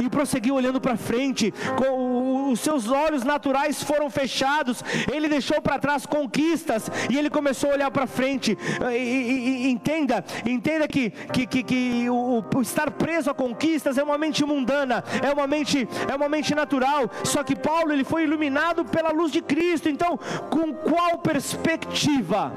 [0.00, 2.13] e prosseguiu olhando para frente, com
[2.54, 4.82] os seus olhos naturais foram fechados,
[5.12, 8.56] ele deixou para trás conquistas e ele começou a olhar para frente.
[8.90, 13.98] E, e, e, entenda, entenda que, que, que, que o, o, estar preso a conquistas
[13.98, 17.10] é uma mente mundana, é uma mente, é uma mente natural.
[17.24, 19.88] Só que Paulo ele foi iluminado pela luz de Cristo.
[19.88, 22.52] Então, com qual perspectiva?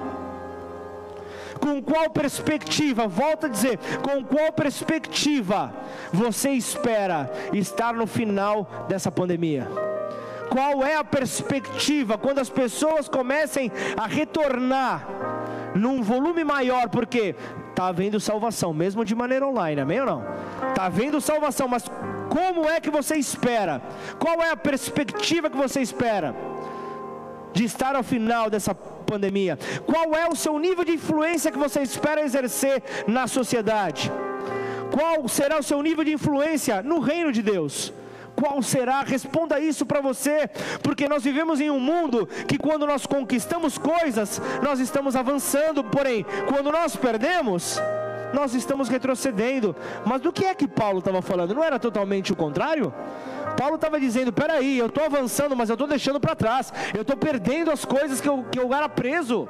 [1.59, 5.73] Com qual perspectiva, volta a dizer, com qual perspectiva
[6.11, 9.67] você espera estar no final dessa pandemia?
[10.49, 15.07] Qual é a perspectiva quando as pessoas comecem a retornar
[15.75, 17.35] num volume maior, porque
[17.69, 20.25] está havendo salvação, mesmo de maneira online, amém ou não?
[20.69, 21.85] Está havendo salvação, mas
[22.29, 23.81] como é que você espera?
[24.19, 26.35] Qual é a perspectiva que você espera
[27.57, 29.57] de estar ao final dessa pandemia?
[29.85, 34.11] Qual é o seu nível de influência que você espera exercer na sociedade?
[34.91, 37.91] Qual será o seu nível de influência no reino de Deus?
[38.35, 39.01] Qual será?
[39.01, 40.47] Responda isso para você,
[40.83, 46.23] porque nós vivemos em um mundo que quando nós conquistamos coisas, nós estamos avançando, porém,
[46.47, 47.81] quando nós perdemos,
[48.31, 49.75] nós estamos retrocedendo.
[50.05, 51.55] Mas do que é que Paulo estava falando?
[51.55, 52.93] Não era totalmente o contrário?
[53.57, 57.17] Paulo estava dizendo: peraí, eu estou avançando, mas eu estou deixando para trás, eu estou
[57.17, 59.49] perdendo as coisas que eu, que eu era preso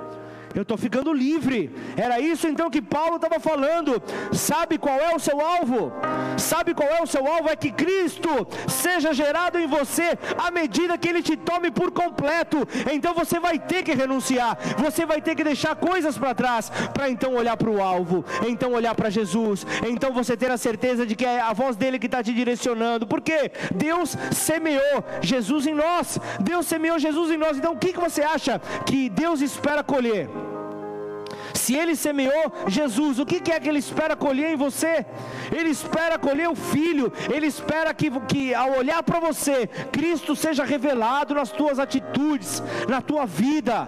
[0.55, 1.71] eu estou ficando livre.
[1.95, 4.01] Era isso então que Paulo estava falando.
[4.31, 5.91] Sabe qual é o seu alvo?
[6.37, 7.49] Sabe qual é o seu alvo?
[7.49, 8.29] É que Cristo
[8.67, 12.67] seja gerado em você à medida que Ele te tome por completo.
[12.91, 17.09] Então você vai ter que renunciar, você vai ter que deixar coisas para trás, para
[17.09, 21.15] então olhar para o alvo, então olhar para Jesus, então você ter a certeza de
[21.15, 23.07] que é a voz dele que está te direcionando.
[23.07, 26.19] Porque Deus semeou Jesus em nós.
[26.39, 27.57] Deus semeou Jesus em nós.
[27.57, 30.29] Então o que, que você acha que Deus espera colher?
[31.53, 35.05] Se ele semeou Jesus, o que é que ele espera colher em você?
[35.51, 40.63] Ele espera colher o filho, ele espera que, que ao olhar para você, Cristo seja
[40.63, 43.87] revelado nas tuas atitudes, na tua vida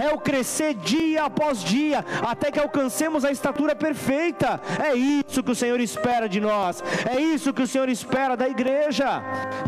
[0.00, 4.60] é o crescer dia após dia, até que alcancemos a estatura perfeita.
[4.82, 8.48] É isso que o Senhor espera de nós, é isso que o Senhor espera da
[8.48, 9.22] igreja,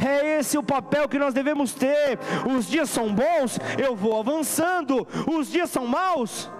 [0.05, 2.19] é esse o papel que nós devemos ter.
[2.57, 6.51] Os dias são bons, eu vou avançando, os dias são maus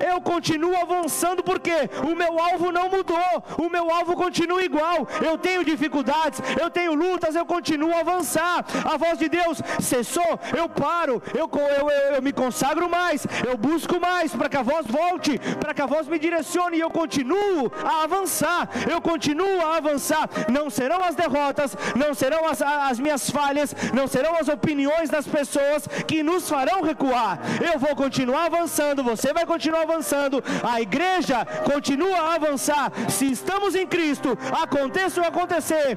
[0.00, 5.06] eu continuo avançando porque o meu alvo não mudou, o meu alvo continua igual.
[5.22, 8.64] Eu tenho dificuldades, eu tenho lutas, eu continuo a avançar.
[8.84, 13.56] A voz de Deus cessou, eu paro, eu, eu, eu, eu me consagro mais, eu
[13.56, 16.90] busco mais para que a voz volte, para que a voz me direcione e eu
[16.90, 18.68] continuo a avançar.
[18.90, 20.28] Eu continuo a avançar.
[20.50, 25.26] Não serão as derrotas, não serão as, as minhas falhas, não serão as opiniões das
[25.26, 27.38] pessoas que nos farão recuar.
[27.72, 32.92] Eu vou continuar avançando, você vai continuar avançando, a igreja continua a avançar.
[33.08, 35.96] Se estamos em Cristo, aconteça o acontecer,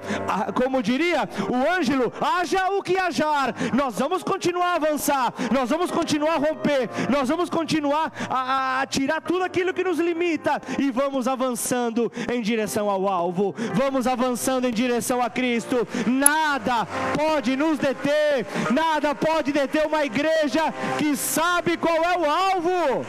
[0.53, 5.91] como diria o Ângelo, haja o que hajar, nós vamos continuar a avançar, nós vamos
[5.91, 10.91] continuar a romper, nós vamos continuar a, a tirar tudo aquilo que nos limita e
[10.91, 15.87] vamos avançando em direção ao alvo, vamos avançando em direção a Cristo.
[16.05, 16.85] Nada
[17.15, 23.05] pode nos deter, nada pode deter uma igreja que sabe qual é o alvo.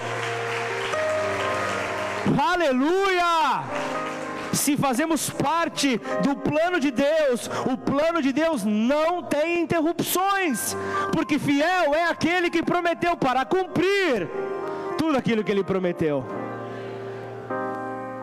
[2.38, 3.64] Aleluia!
[4.52, 10.76] Se fazemos parte do plano de Deus, o plano de Deus não tem interrupções,
[11.12, 14.28] porque fiel é aquele que prometeu para cumprir
[14.96, 16.24] tudo aquilo que ele prometeu.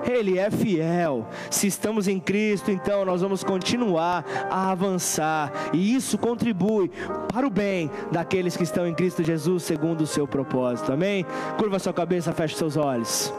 [0.04, 1.28] Ele é fiel.
[1.50, 6.92] Se estamos em Cristo, então nós vamos continuar a avançar, e isso contribui
[7.32, 10.92] para o bem daqueles que estão em Cristo Jesus, segundo o seu propósito.
[10.92, 11.26] Amém?
[11.58, 13.34] Curva sua cabeça, feche seus olhos.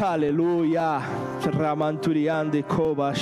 [0.00, 1.00] Aleluia.
[1.56, 3.12] Ramanturiande koba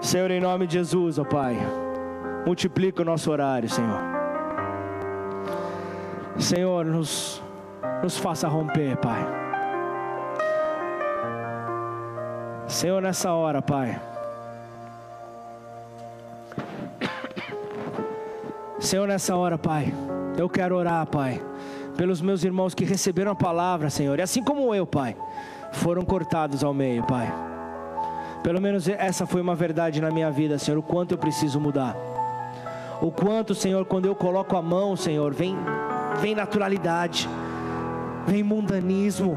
[0.00, 1.56] Senhor, em nome de Jesus, ó oh Pai,
[2.46, 4.00] multiplica o nosso horário, Senhor.
[6.38, 7.42] Senhor, nos,
[8.02, 9.24] nos faça romper, Pai.
[12.66, 14.00] Senhor, nessa hora, Pai.
[18.78, 19.94] Senhor, nessa hora, Pai,
[20.36, 21.40] eu quero orar, Pai,
[21.96, 25.16] pelos meus irmãos que receberam a palavra, Senhor, e assim como eu, Pai,
[25.72, 27.32] foram cortados ao meio, Pai.
[28.42, 31.96] Pelo menos essa foi uma verdade na minha vida, Senhor, o quanto eu preciso mudar.
[33.00, 35.56] O quanto, Senhor, quando eu coloco a mão, Senhor, vem,
[36.20, 37.28] vem naturalidade,
[38.26, 39.36] vem mundanismo.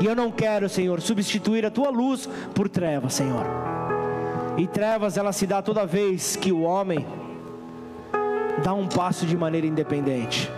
[0.00, 3.44] E eu não quero, Senhor, substituir a tua luz por trevas, Senhor.
[4.56, 7.06] E trevas ela se dá toda vez que o homem
[8.62, 10.50] dá um passo de maneira independente.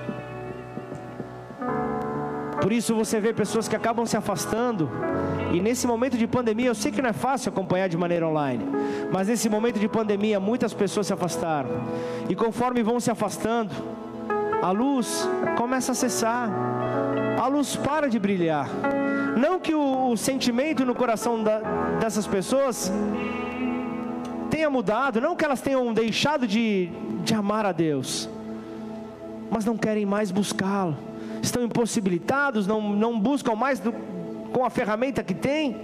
[2.63, 4.89] Por isso você vê pessoas que acabam se afastando.
[5.53, 8.65] E nesse momento de pandemia, eu sei que não é fácil acompanhar de maneira online,
[9.13, 11.71] mas nesse momento de pandemia, muitas pessoas se afastaram.
[12.29, 13.71] E conforme vão se afastando,
[14.63, 16.49] a luz começa a cessar,
[17.39, 18.69] a luz para de brilhar.
[19.37, 21.59] Não que o, o sentimento no coração da,
[22.01, 22.93] dessas pessoas
[24.49, 26.91] tenha mudado, não que elas tenham deixado de,
[27.25, 28.29] de amar a Deus,
[29.51, 30.97] mas não querem mais buscá-lo,
[31.43, 33.93] estão impossibilitados, não, não buscam mais do,
[34.53, 35.77] com a ferramenta que tem,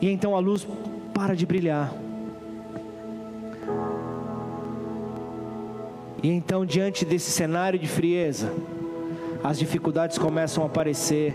[0.00, 0.66] e então a luz
[1.14, 1.92] para de brilhar.
[6.22, 8.52] E então, diante desse cenário de frieza,
[9.42, 11.34] as dificuldades começam a aparecer,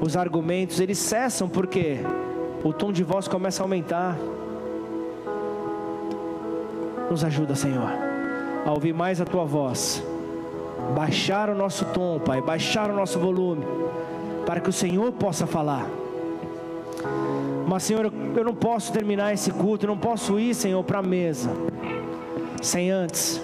[0.00, 1.98] os argumentos eles cessam porque
[2.64, 4.16] o tom de voz começa a aumentar.
[7.08, 7.88] Nos ajuda, Senhor,
[8.66, 10.02] a ouvir mais a tua voz,
[10.94, 13.64] baixar o nosso tom, Pai, baixar o nosso volume,
[14.46, 15.86] para que o Senhor possa falar.
[17.66, 21.02] Mas, Senhor, eu não posso terminar esse culto, eu não posso ir, Senhor, para a
[21.02, 21.50] mesa,
[22.62, 23.40] sem antes.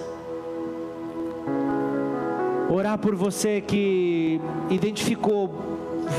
[2.69, 4.39] Orar por você que
[4.69, 5.49] identificou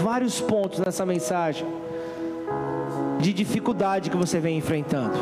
[0.02, 1.66] vários pontos nessa mensagem
[3.20, 5.16] de dificuldade que você vem enfrentando.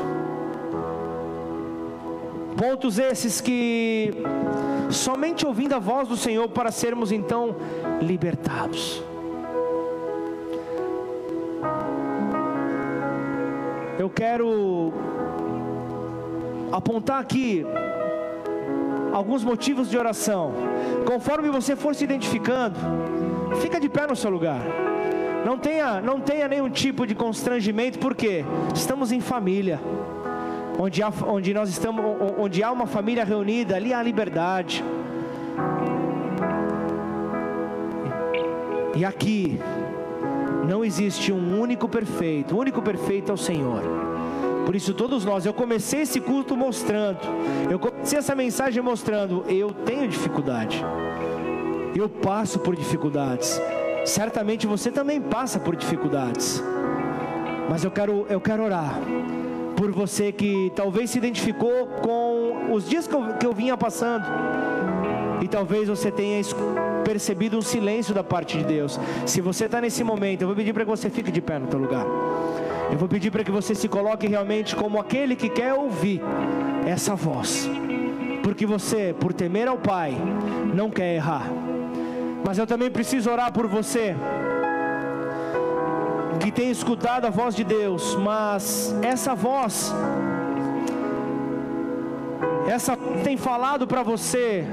[2.57, 4.13] Pontos esses que
[4.93, 7.57] somente ouvindo a voz do Senhor para sermos então
[8.01, 9.03] libertados.
[13.99, 14.93] Eu quero
[16.73, 17.67] apontar aqui
[19.13, 20.55] alguns motivos de oração.
[21.07, 22.79] Conforme você for se identificando,
[23.61, 24.61] fica de pé no seu lugar.
[25.45, 29.81] Não tenha, não tenha nenhum tipo de constrangimento, porque estamos em família
[30.79, 32.05] onde há, onde nós estamos,
[32.39, 34.85] onde há uma família reunida, ali há liberdade.
[38.95, 39.59] E aqui
[40.69, 43.83] não existe um único perfeito, o único perfeito é o Senhor.
[44.67, 47.21] Por isso todos nós, eu comecei esse culto mostrando,
[47.71, 50.85] eu comecei essa mensagem mostrando, eu tenho dificuldade.
[51.95, 53.61] Eu passo por dificuldades.
[54.05, 56.63] Certamente você também passa por dificuldades.
[57.69, 58.99] Mas eu quero eu quero orar
[59.81, 64.27] por você que talvez se identificou com os dias que eu, que eu vinha passando.
[65.41, 66.39] E talvez você tenha
[67.03, 69.01] percebido um silêncio da parte de Deus.
[69.25, 71.67] Se você está nesse momento, eu vou pedir para que você fique de pé no
[71.67, 72.05] teu lugar.
[72.93, 76.21] Eu vou pedir para que você se coloque realmente como aquele que quer ouvir
[76.87, 77.67] essa voz.
[78.43, 80.15] Porque você, por temer ao Pai,
[80.75, 81.51] não quer errar.
[82.47, 84.15] Mas eu também preciso orar por você
[86.41, 89.93] que tem escutado a voz de Deus, mas essa voz,
[92.67, 94.67] essa tem falado para você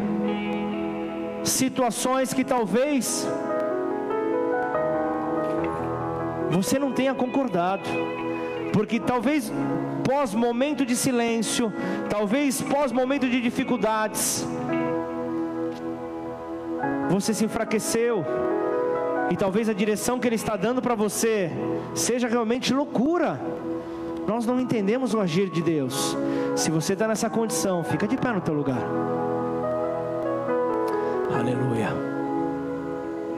[1.44, 3.28] situações que talvez
[6.50, 7.90] você não tenha concordado,
[8.72, 9.52] porque talvez
[10.04, 11.72] pós momento de silêncio,
[12.10, 14.48] talvez pós momento de dificuldades,
[17.10, 18.26] você se enfraqueceu
[19.30, 21.52] e talvez a direção que Ele está dando para você
[21.94, 23.40] seja realmente loucura.
[24.28, 26.16] Nós não entendemos o agir de Deus.
[26.56, 28.82] Se você está nessa condição, fica de pé no teu lugar.
[31.34, 31.90] Aleluia.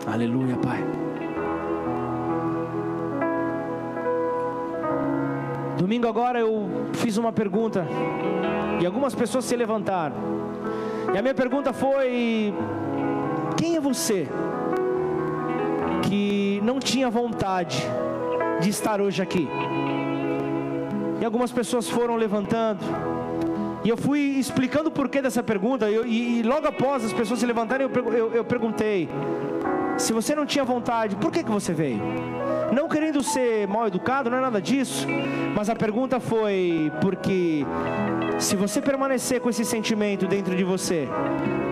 [0.07, 0.83] Aleluia, Pai.
[5.77, 7.85] Domingo agora eu fiz uma pergunta
[8.81, 10.15] e algumas pessoas se levantaram.
[11.13, 12.53] E a minha pergunta foi:
[13.57, 14.27] quem é você?
[16.09, 17.77] Que não tinha vontade
[18.59, 19.47] de estar hoje aqui.
[21.21, 22.79] E algumas pessoas foram levantando.
[23.83, 25.89] E eu fui explicando o porquê dessa pergunta.
[25.89, 29.07] Eu, e, e, logo após as pessoas se levantarem, eu, eu, eu, perguntei:
[29.97, 32.01] se você não tinha vontade, por que, que você veio?
[32.73, 35.07] Não querendo ser mal educado, não é nada disso.
[35.55, 37.65] Mas a pergunta foi: porque
[38.39, 41.07] se você permanecer com esse sentimento dentro de você,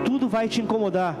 [0.04, 1.16] tudo vai te incomodar.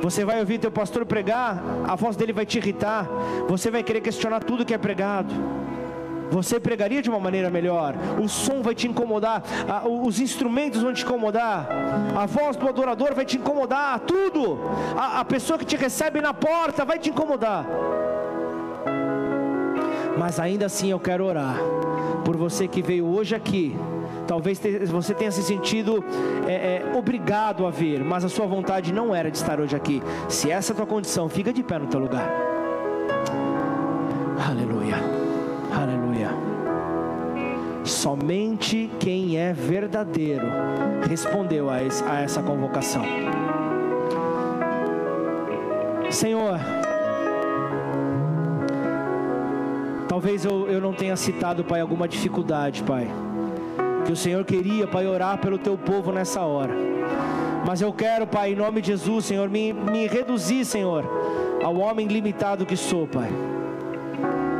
[0.00, 3.08] Você vai ouvir teu pastor pregar, a voz dele vai te irritar.
[3.48, 5.32] Você vai querer questionar tudo que é pregado.
[6.30, 9.42] você pregaria de uma maneira melhor, o som vai te incomodar,
[10.04, 11.68] os instrumentos vão te incomodar,
[12.16, 14.58] a voz do adorador vai te incomodar, tudo,
[14.96, 17.64] a, a pessoa que te recebe na porta vai te incomodar.
[20.18, 21.56] Mas ainda assim eu quero orar
[22.24, 23.76] por você que veio hoje aqui.
[24.26, 24.60] Talvez
[24.90, 26.04] você tenha se sentido
[26.46, 30.02] é, é, obrigado a vir, mas a sua vontade não era de estar hoje aqui.
[30.28, 32.28] Se essa é a tua condição, fica de pé no teu lugar.
[34.48, 34.96] Aleluia,
[35.72, 36.30] aleluia.
[37.84, 40.46] Somente quem é verdadeiro
[41.08, 43.04] respondeu a, esse, a essa convocação.
[46.10, 46.58] Senhor,
[50.16, 53.06] Talvez eu, eu não tenha citado, Pai, alguma dificuldade, Pai.
[54.06, 56.72] Que o Senhor queria, Pai, orar pelo teu povo nessa hora.
[57.66, 61.04] Mas eu quero, Pai, em nome de Jesus, Senhor, me, me reduzir, Senhor,
[61.62, 63.28] ao homem limitado que sou, Pai.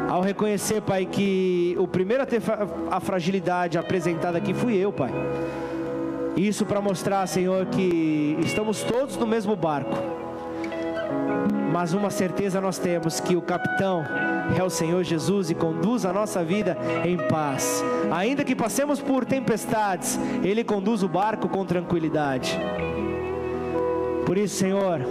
[0.08, 2.42] Ao reconhecer, Pai, que o primeiro a ter
[2.90, 5.12] a fragilidade apresentada aqui fui eu, Pai.
[6.36, 9.96] Isso para mostrar, Senhor, que estamos todos no mesmo barco.
[11.76, 14.02] Mas uma certeza nós temos que o capitão
[14.58, 16.74] é o Senhor Jesus e conduz a nossa vida
[17.04, 17.84] em paz.
[18.10, 22.58] Ainda que passemos por tempestades, Ele conduz o barco com tranquilidade.
[24.24, 25.02] Por isso, Senhor,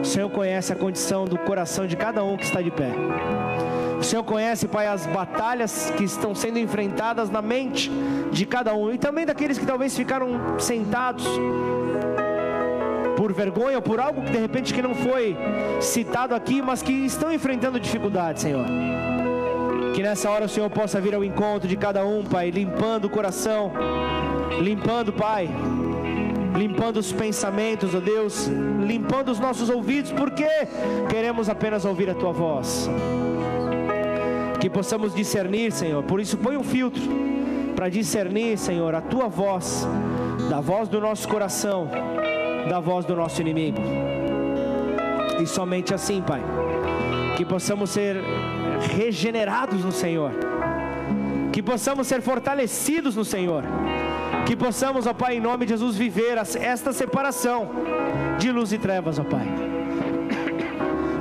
[0.00, 2.92] o Senhor conhece a condição do coração de cada um que está de pé.
[3.98, 7.90] O Senhor conhece, Pai, as batalhas que estão sendo enfrentadas na mente
[8.30, 11.26] de cada um e também daqueles que talvez ficaram sentados
[13.26, 15.36] por vergonha ou por algo que de repente que não foi
[15.80, 18.64] citado aqui, mas que estão enfrentando dificuldades, Senhor.
[19.92, 23.10] Que nessa hora o Senhor possa vir ao encontro de cada um, Pai, limpando o
[23.10, 23.72] coração,
[24.60, 25.50] limpando, Pai,
[26.56, 28.46] limpando os pensamentos, ó Deus,
[28.86, 30.46] limpando os nossos ouvidos, porque
[31.08, 32.88] queremos apenas ouvir a Tua voz.
[34.60, 36.04] Que possamos discernir, Senhor.
[36.04, 37.02] Por isso, põe um filtro
[37.74, 39.84] para discernir, Senhor, a Tua voz,
[40.48, 41.90] da voz do nosso coração
[42.68, 43.78] da voz do nosso inimigo.
[45.40, 46.42] E somente assim, Pai,
[47.36, 48.16] que possamos ser
[48.94, 50.32] regenerados no Senhor,
[51.52, 53.62] que possamos ser fortalecidos no Senhor,
[54.46, 57.70] que possamos, ó Pai, em nome de Jesus, viver esta separação
[58.38, 59.46] de luz e trevas, ó Pai.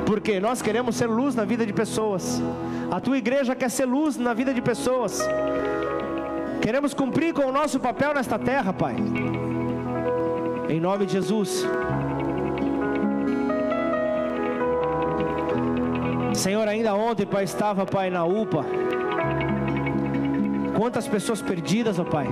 [0.05, 2.41] Porque nós queremos ser luz na vida de pessoas,
[2.91, 5.27] a tua igreja quer ser luz na vida de pessoas,
[6.61, 8.95] queremos cumprir com o nosso papel nesta terra, Pai.
[10.67, 11.63] Em nome de Jesus.
[16.33, 18.65] Senhor, ainda ontem, Pai, estava, Pai, na UPA.
[20.75, 22.27] Quantas pessoas perdidas, ó Pai.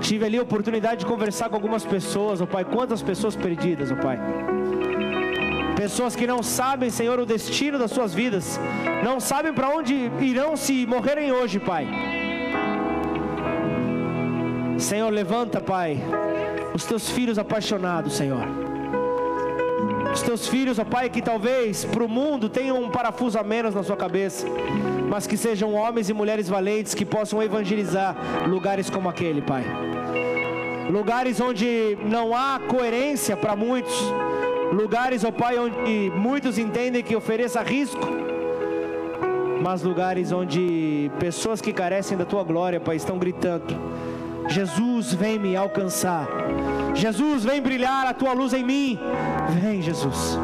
[0.00, 2.64] Tive ali a oportunidade de conversar com algumas pessoas, ó Pai.
[2.64, 4.18] Quantas pessoas perdidas, ó Pai.
[5.76, 8.60] Pessoas que não sabem, Senhor, o destino das suas vidas.
[9.04, 11.86] Não sabem para onde irão se morrerem hoje, Pai.
[14.78, 16.00] Senhor, levanta, Pai
[16.76, 18.46] os teus filhos apaixonados, Senhor.
[20.12, 23.74] Os teus filhos, ó Pai, que talvez para o mundo tenham um parafuso a menos
[23.74, 24.46] na sua cabeça,
[25.08, 28.14] mas que sejam homens e mulheres valentes que possam evangelizar
[28.46, 29.64] lugares como aquele, Pai.
[30.90, 33.96] Lugares onde não há coerência para muitos,
[34.70, 38.06] lugares, ó Pai, onde muitos entendem que ofereça risco,
[39.62, 43.74] mas lugares onde pessoas que carecem da tua glória, Pai, estão gritando:
[44.48, 46.26] Jesus, vem me alcançar.
[46.94, 48.98] Jesus, vem brilhar a tua luz em mim.
[49.60, 50.38] Vem, Jesus.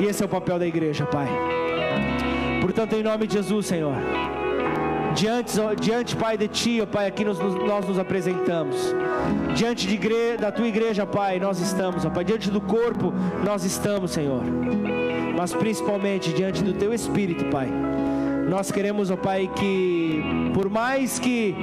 [0.00, 1.28] E esse é o papel da igreja, Pai.
[2.60, 3.94] Portanto, em nome de Jesus, Senhor.
[5.14, 8.94] Diante, diante Pai, de Ti, Pai, aqui nos, nós nos apresentamos.
[9.54, 12.24] Diante igre, da Tua igreja, Pai, nós estamos, ó Pai.
[12.24, 14.42] Diante do corpo, nós estamos, Senhor.
[15.36, 17.70] Mas principalmente diante do Teu Espírito, Pai
[18.48, 20.22] nós queremos, ó Pai, que
[20.54, 21.54] por mais que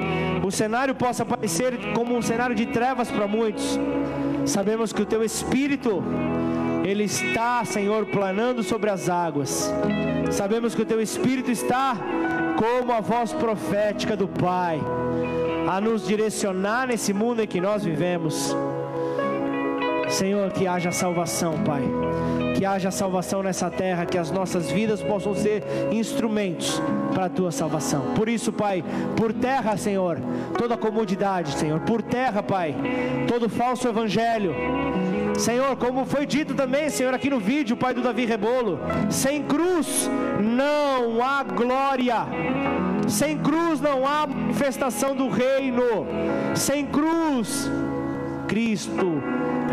[0.43, 3.79] o cenário possa parecer como um cenário de trevas para muitos,
[4.45, 6.03] sabemos que o Teu Espírito,
[6.83, 9.73] Ele está, Senhor, planando sobre as águas.
[10.31, 11.95] Sabemos que o Teu Espírito está
[12.57, 14.81] como a voz profética do Pai,
[15.69, 18.55] a nos direcionar nesse mundo em que nós vivemos.
[20.13, 21.83] Senhor, que haja salvação, Pai
[22.53, 26.81] que haja salvação nessa terra, que as nossas vidas possam ser instrumentos
[27.13, 28.13] para a tua salvação.
[28.15, 28.83] Por isso, Pai,
[29.17, 30.17] por terra, Senhor,
[30.57, 32.75] toda comodidade, Senhor, por terra, Pai,
[33.27, 34.55] todo falso evangelho.
[35.37, 40.09] Senhor, como foi dito também, Senhor, aqui no vídeo, Pai do Davi Rebolo, sem cruz
[40.39, 42.25] não há glória.
[43.07, 46.05] Sem cruz não há manifestação do reino.
[46.55, 47.69] Sem cruz,
[48.47, 49.21] Cristo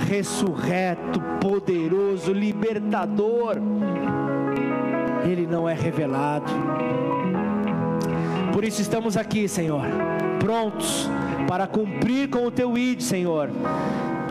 [0.00, 3.56] ressurreto, poderoso, libertador,
[5.24, 6.50] ele não é revelado.
[8.52, 9.82] por isso estamos aqui, Senhor,
[10.38, 11.08] prontos
[11.46, 13.50] para cumprir com o teu ID, Senhor.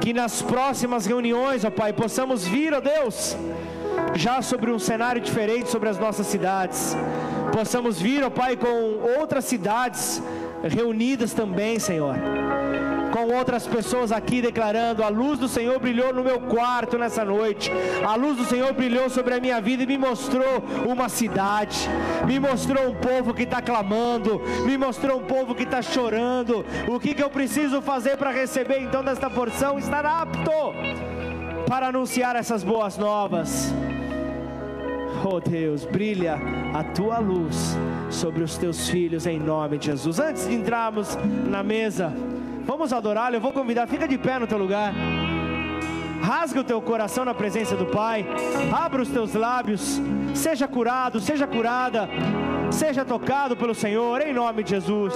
[0.01, 3.37] Que nas próximas reuniões, ó Pai, possamos vir, ó Deus,
[4.15, 6.95] já sobre um cenário diferente sobre as nossas cidades.
[7.51, 10.21] Possamos vir, ó Pai, com outras cidades
[10.63, 12.48] reunidas também, Senhor
[13.11, 17.71] com outras pessoas aqui declarando: a luz do Senhor brilhou no meu quarto nessa noite,
[18.05, 21.89] a luz do Senhor brilhou sobre a minha vida e me mostrou uma cidade,
[22.25, 26.65] me mostrou um povo que está clamando, me mostrou um povo que está chorando.
[26.87, 29.77] O que, que eu preciso fazer para receber então desta porção?
[29.77, 30.51] Estar apto
[31.67, 33.73] para anunciar essas boas novas.
[35.23, 36.39] Oh Deus, brilha
[36.73, 37.77] a tua luz
[38.09, 40.19] sobre os teus filhos em nome de Jesus.
[40.19, 42.13] Antes de entrarmos na mesa,
[42.65, 43.35] Vamos adorá-lo.
[43.35, 44.93] Eu vou convidar, fica de pé no teu lugar.
[46.21, 48.25] Rasga o teu coração na presença do Pai.
[48.71, 50.01] Abra os teus lábios.
[50.35, 52.07] Seja curado, seja curada.
[52.71, 55.13] Seja tocado pelo Senhor, em nome de Jesus.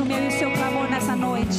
[0.00, 1.58] o meu e o seu clamor nessa noite.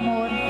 [0.00, 0.49] Seja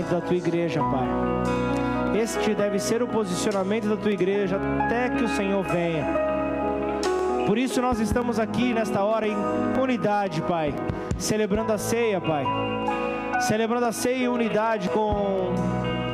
[0.00, 2.20] posicionamento da tua igreja, Pai.
[2.20, 6.06] Este deve ser o posicionamento da tua igreja até que o Senhor venha.
[7.46, 9.36] Por isso nós estamos aqui nesta hora em
[9.80, 10.74] unidade, Pai,
[11.18, 12.44] celebrando a ceia, Pai.
[13.40, 15.52] Celebrando a ceia em unidade com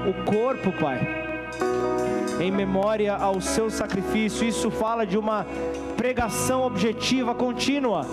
[0.08, 1.00] o corpo, Pai.
[2.40, 4.46] Em memória ao seu sacrifício.
[4.46, 5.46] Isso fala de uma
[5.96, 8.06] pregação objetiva contínua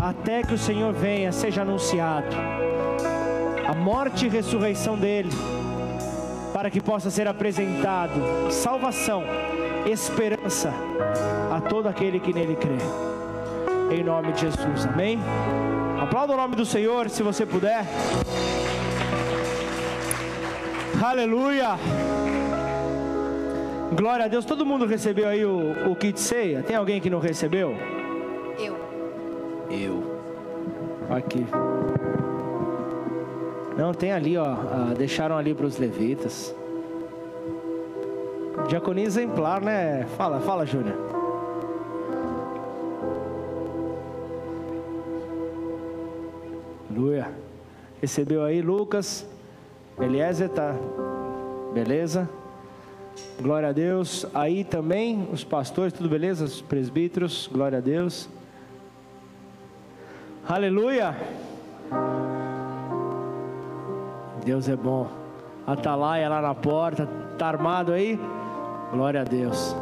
[0.00, 2.51] até que o Senhor venha, seja anunciado
[3.72, 5.30] a morte e ressurreição dele,
[6.52, 8.12] para que possa ser apresentado
[8.50, 9.24] salvação,
[9.90, 10.70] esperança
[11.50, 12.76] a todo aquele que nele crê.
[13.96, 15.18] Em nome de Jesus, amém?
[15.98, 17.86] Aplauda o nome do Senhor, se você puder.
[21.02, 21.78] Aleluia!
[23.96, 24.44] Glória a Deus.
[24.44, 26.62] Todo mundo recebeu aí o, o kit ceia?
[26.62, 27.74] Tem alguém que não recebeu?
[28.58, 28.76] Eu.
[29.70, 30.20] Eu.
[31.08, 31.46] Aqui.
[33.76, 34.44] Não, tem ali, ó.
[34.44, 36.54] Ah, deixaram ali para os levitas.
[38.68, 40.06] Diaconia exemplar, né?
[40.16, 40.96] Fala, fala, Júnior.
[46.90, 47.30] Aleluia.
[48.00, 49.26] Recebeu aí Lucas.
[49.98, 50.74] Eliezer, tá?
[51.72, 52.28] Beleza?
[53.40, 54.26] Glória a Deus.
[54.34, 56.44] Aí também os pastores, tudo beleza?
[56.44, 58.28] Os presbíteros, glória a Deus.
[60.46, 61.16] Aleluia.
[64.44, 65.08] Deus é bom.
[65.66, 67.06] Atalaia lá na porta,
[67.38, 68.18] tá armado aí?
[68.90, 69.74] Glória a Deus.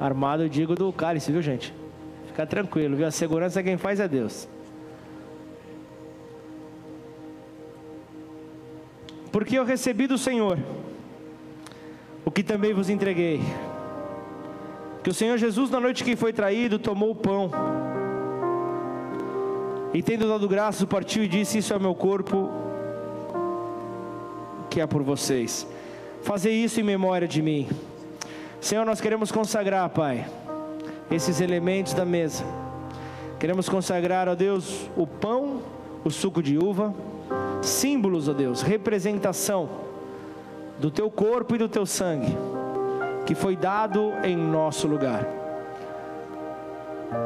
[0.00, 1.72] Armado, eu digo do cálice, viu gente?
[2.26, 3.06] Fica tranquilo, viu?
[3.06, 4.48] A segurança quem faz é Deus.
[9.30, 10.58] Porque eu recebi do Senhor
[12.24, 13.40] o que também vos entreguei.
[15.02, 17.50] Que o Senhor Jesus, na noite que foi traído, tomou o pão
[19.94, 22.50] e tendo dado graças, partiu e disse: Isso é meu corpo,
[24.68, 25.64] que é por vocês.
[26.24, 27.68] Fazer isso em memória de mim.
[28.60, 30.26] Senhor, nós queremos consagrar, Pai,
[31.10, 32.44] esses elementos da mesa.
[33.38, 35.62] Queremos consagrar, ó Deus, o pão,
[36.02, 36.92] o suco de uva,
[37.62, 39.68] símbolos, ó Deus, representação
[40.80, 42.36] do teu corpo e do teu sangue,
[43.26, 45.24] que foi dado em nosso lugar.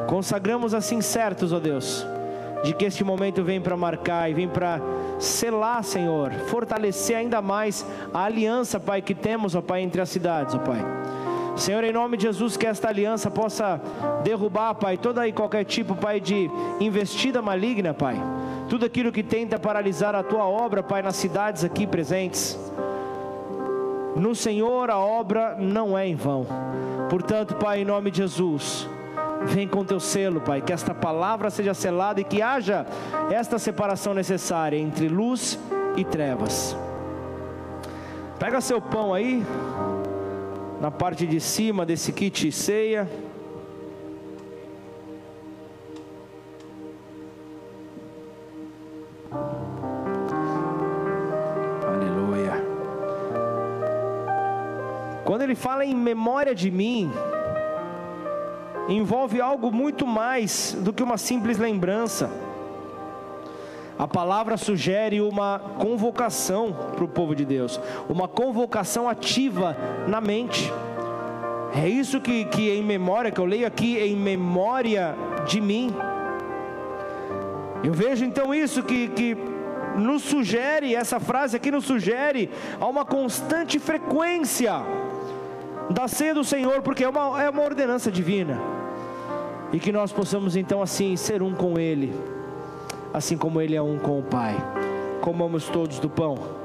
[0.07, 2.05] Consagramos assim certos, ó Deus
[2.63, 4.81] de que este momento vem para marcar e vem para
[5.17, 10.55] selar, Senhor, fortalecer ainda mais a aliança, Pai, que temos, ó Pai, entre as cidades,
[10.55, 10.79] ó Pai.
[11.55, 13.81] Senhor, em nome de Jesus, que esta aliança possa
[14.23, 16.49] derrubar, Pai, toda e qualquer tipo, Pai, de
[16.79, 18.15] investida maligna, Pai.
[18.69, 22.57] Tudo aquilo que tenta paralisar a tua obra, Pai, nas cidades aqui presentes.
[24.15, 26.45] No Senhor a obra não é em vão.
[27.09, 28.87] Portanto, Pai, em nome de Jesus,
[29.45, 32.85] Vem com teu selo, Pai, que esta palavra seja selada e que haja
[33.31, 35.57] esta separação necessária entre luz
[35.95, 36.75] e trevas.
[38.37, 39.43] Pega seu pão aí,
[40.79, 43.09] na parte de cima desse kit ceia.
[51.85, 52.63] Aleluia.
[55.25, 57.11] Quando ele fala em memória de mim,
[58.89, 62.29] envolve algo muito mais do que uma simples lembrança.
[63.97, 69.75] A palavra sugere uma convocação para o povo de Deus, uma convocação ativa
[70.07, 70.71] na mente.
[71.75, 75.93] É isso que, que em memória, que eu leio aqui, em memória de mim.
[77.83, 79.37] Eu vejo então isso que, que
[79.97, 82.49] nos sugere, essa frase aqui nos sugere
[82.79, 84.81] a uma constante frequência
[85.89, 88.78] da ceia do Senhor, porque é uma, é uma ordenança divina.
[89.71, 92.13] E que nós possamos então assim ser um com Ele,
[93.13, 94.55] assim como Ele é um com o Pai.
[95.21, 96.59] Comamos todos do pão.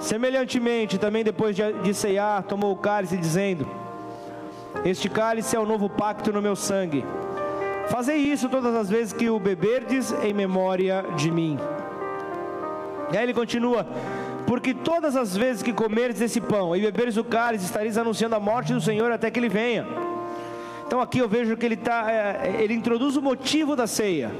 [0.00, 3.68] Semelhantemente, também depois de, cear ceiar, tomou o cálice, dizendo:
[4.84, 7.04] Este cálice é o novo pacto no meu sangue.
[7.88, 11.56] Fazei isso todas as vezes que o beberdes em memória de mim.
[13.12, 13.86] E aí ele continua:
[14.50, 18.40] porque todas as vezes que comerdes esse pão e beberes o cálice, estareis anunciando a
[18.40, 19.86] morte do Senhor até que ele venha.
[20.84, 24.32] Então aqui eu vejo que ele, tá, é, ele introduz o motivo da ceia.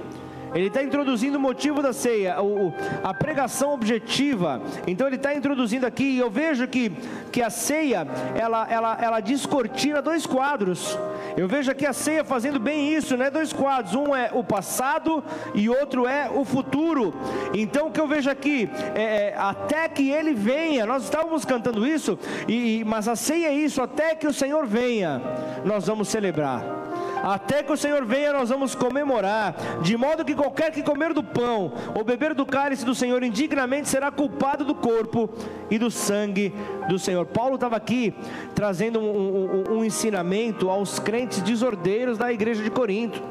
[0.53, 2.74] Ele está introduzindo o motivo da ceia, o,
[3.05, 4.61] a pregação objetiva.
[4.85, 6.91] Então ele está introduzindo aqui, e eu vejo que,
[7.31, 8.05] que a ceia,
[8.35, 10.99] ela, ela, ela descortina dois quadros.
[11.36, 13.31] Eu vejo aqui a ceia fazendo bem isso, né?
[13.31, 15.23] Dois quadros, um é o passado
[15.55, 17.15] e outro é o futuro.
[17.55, 20.86] Então o que eu vejo aqui é, é até que ele venha.
[20.86, 25.20] Nós estávamos cantando isso, e, mas a ceia é isso, até que o Senhor venha,
[25.65, 26.89] nós vamos celebrar.
[27.22, 31.22] Até que o Senhor venha, nós vamos comemorar, de modo que qualquer que comer do
[31.22, 35.28] pão ou beber do cálice do Senhor indignamente será culpado do corpo
[35.70, 36.52] e do sangue
[36.88, 37.26] do Senhor.
[37.26, 38.14] Paulo estava aqui
[38.55, 43.22] trazendo um, um, um ensinamento aos crentes desordeiros da igreja de Corinto,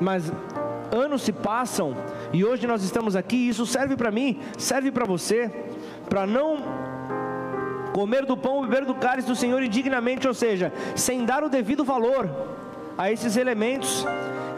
[0.00, 0.32] mas
[0.90, 1.94] anos se passam
[2.32, 3.36] e hoje nós estamos aqui.
[3.36, 5.50] E isso serve para mim, serve para você,
[6.08, 6.58] para não
[7.92, 11.84] comer do pão beber do cálice do Senhor indignamente, ou seja, sem dar o devido
[11.84, 12.28] valor
[12.98, 14.04] a esses elementos.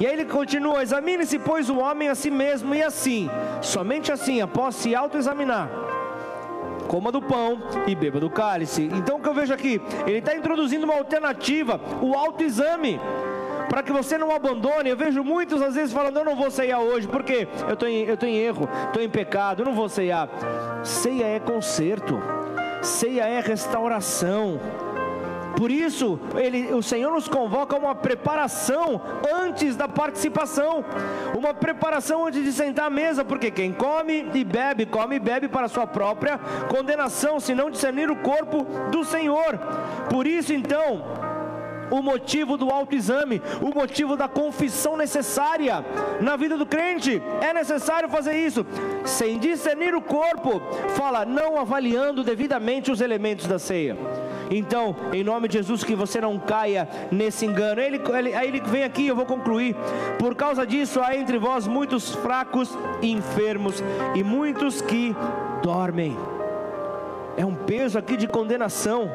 [0.01, 3.29] E aí ele continua: examine-se, pois, o homem a si mesmo, e assim,
[3.61, 5.69] somente assim, após se autoexaminar,
[6.89, 8.91] coma do pão e beba do cálice.
[8.95, 9.81] Então o que eu vejo aqui?
[10.07, 12.99] Ele está introduzindo uma alternativa, o autoexame.
[13.69, 16.81] Para que você não abandone, eu vejo muitos às vezes falando: Eu não vou ceiar
[16.81, 20.29] hoje, porque eu estou eu em erro, estou em pecado, eu não vou ceiar.
[20.83, 22.21] Ceia é conserto,
[22.83, 24.59] ceia é restauração.
[25.57, 29.01] Por isso, ele, o Senhor nos convoca a uma preparação
[29.35, 30.85] antes da participação,
[31.37, 35.49] uma preparação antes de sentar à mesa, porque quem come e bebe, come e bebe
[35.49, 39.59] para sua própria condenação, se não discernir o corpo do Senhor.
[40.09, 41.05] Por isso, então,
[41.91, 45.85] o motivo do autoexame, o motivo da confissão necessária
[46.21, 47.21] na vida do crente.
[47.41, 48.65] É necessário fazer isso,
[49.05, 50.63] sem discernir o corpo,
[50.97, 53.97] fala, não avaliando devidamente os elementos da ceia.
[54.51, 57.81] Então, em nome de Jesus, que você não caia nesse engano.
[57.81, 59.77] Ele, ele, aí ele vem aqui, eu vou concluir.
[60.19, 63.83] Por causa disso, há entre vós muitos fracos e enfermos,
[64.15, 65.15] e muitos que
[65.63, 66.17] dormem.
[67.37, 69.09] É um peso aqui de condenação.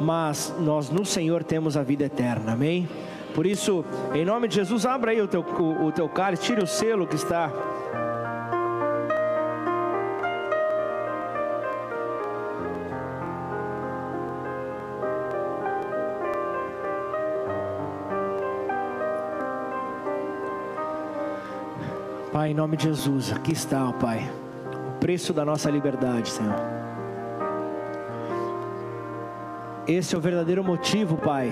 [0.00, 2.88] Mas nós no Senhor temos a vida eterna, amém?
[3.34, 3.84] Por isso,
[4.14, 7.06] em nome de Jesus, abra aí o teu, o, o teu cálice, tire o selo
[7.06, 7.50] que está
[22.36, 24.30] Pai, em nome de Jesus, aqui está, ó Pai,
[24.90, 26.54] o preço da nossa liberdade, Senhor.
[29.88, 31.50] Esse é o verdadeiro motivo, Pai,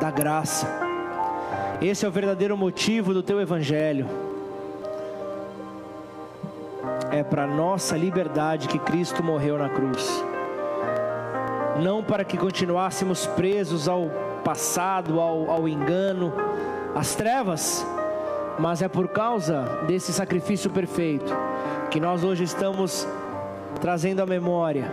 [0.00, 0.68] da graça.
[1.82, 4.06] Esse é o verdadeiro motivo do Teu Evangelho.
[7.10, 10.24] É para nossa liberdade que Cristo morreu na cruz.
[11.82, 14.08] Não para que continuássemos presos ao
[14.44, 16.32] passado, ao, ao engano,
[16.94, 17.84] às trevas
[18.58, 21.34] mas é por causa desse sacrifício perfeito
[21.90, 23.06] que nós hoje estamos
[23.80, 24.90] trazendo à memória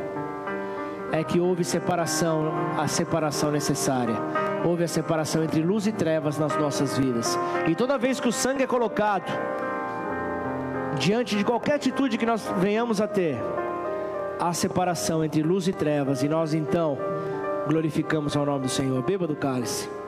[1.11, 4.15] é que houve separação, a separação necessária.
[4.63, 7.37] Houve a separação entre luz e trevas nas nossas vidas.
[7.67, 9.29] E toda vez que o sangue é colocado
[10.97, 13.37] diante de qualquer atitude que nós venhamos a ter,
[14.39, 16.97] há separação entre luz e trevas, e nós então
[17.67, 19.01] glorificamos ao nome do Senhor.
[19.01, 20.00] Beba do cálice.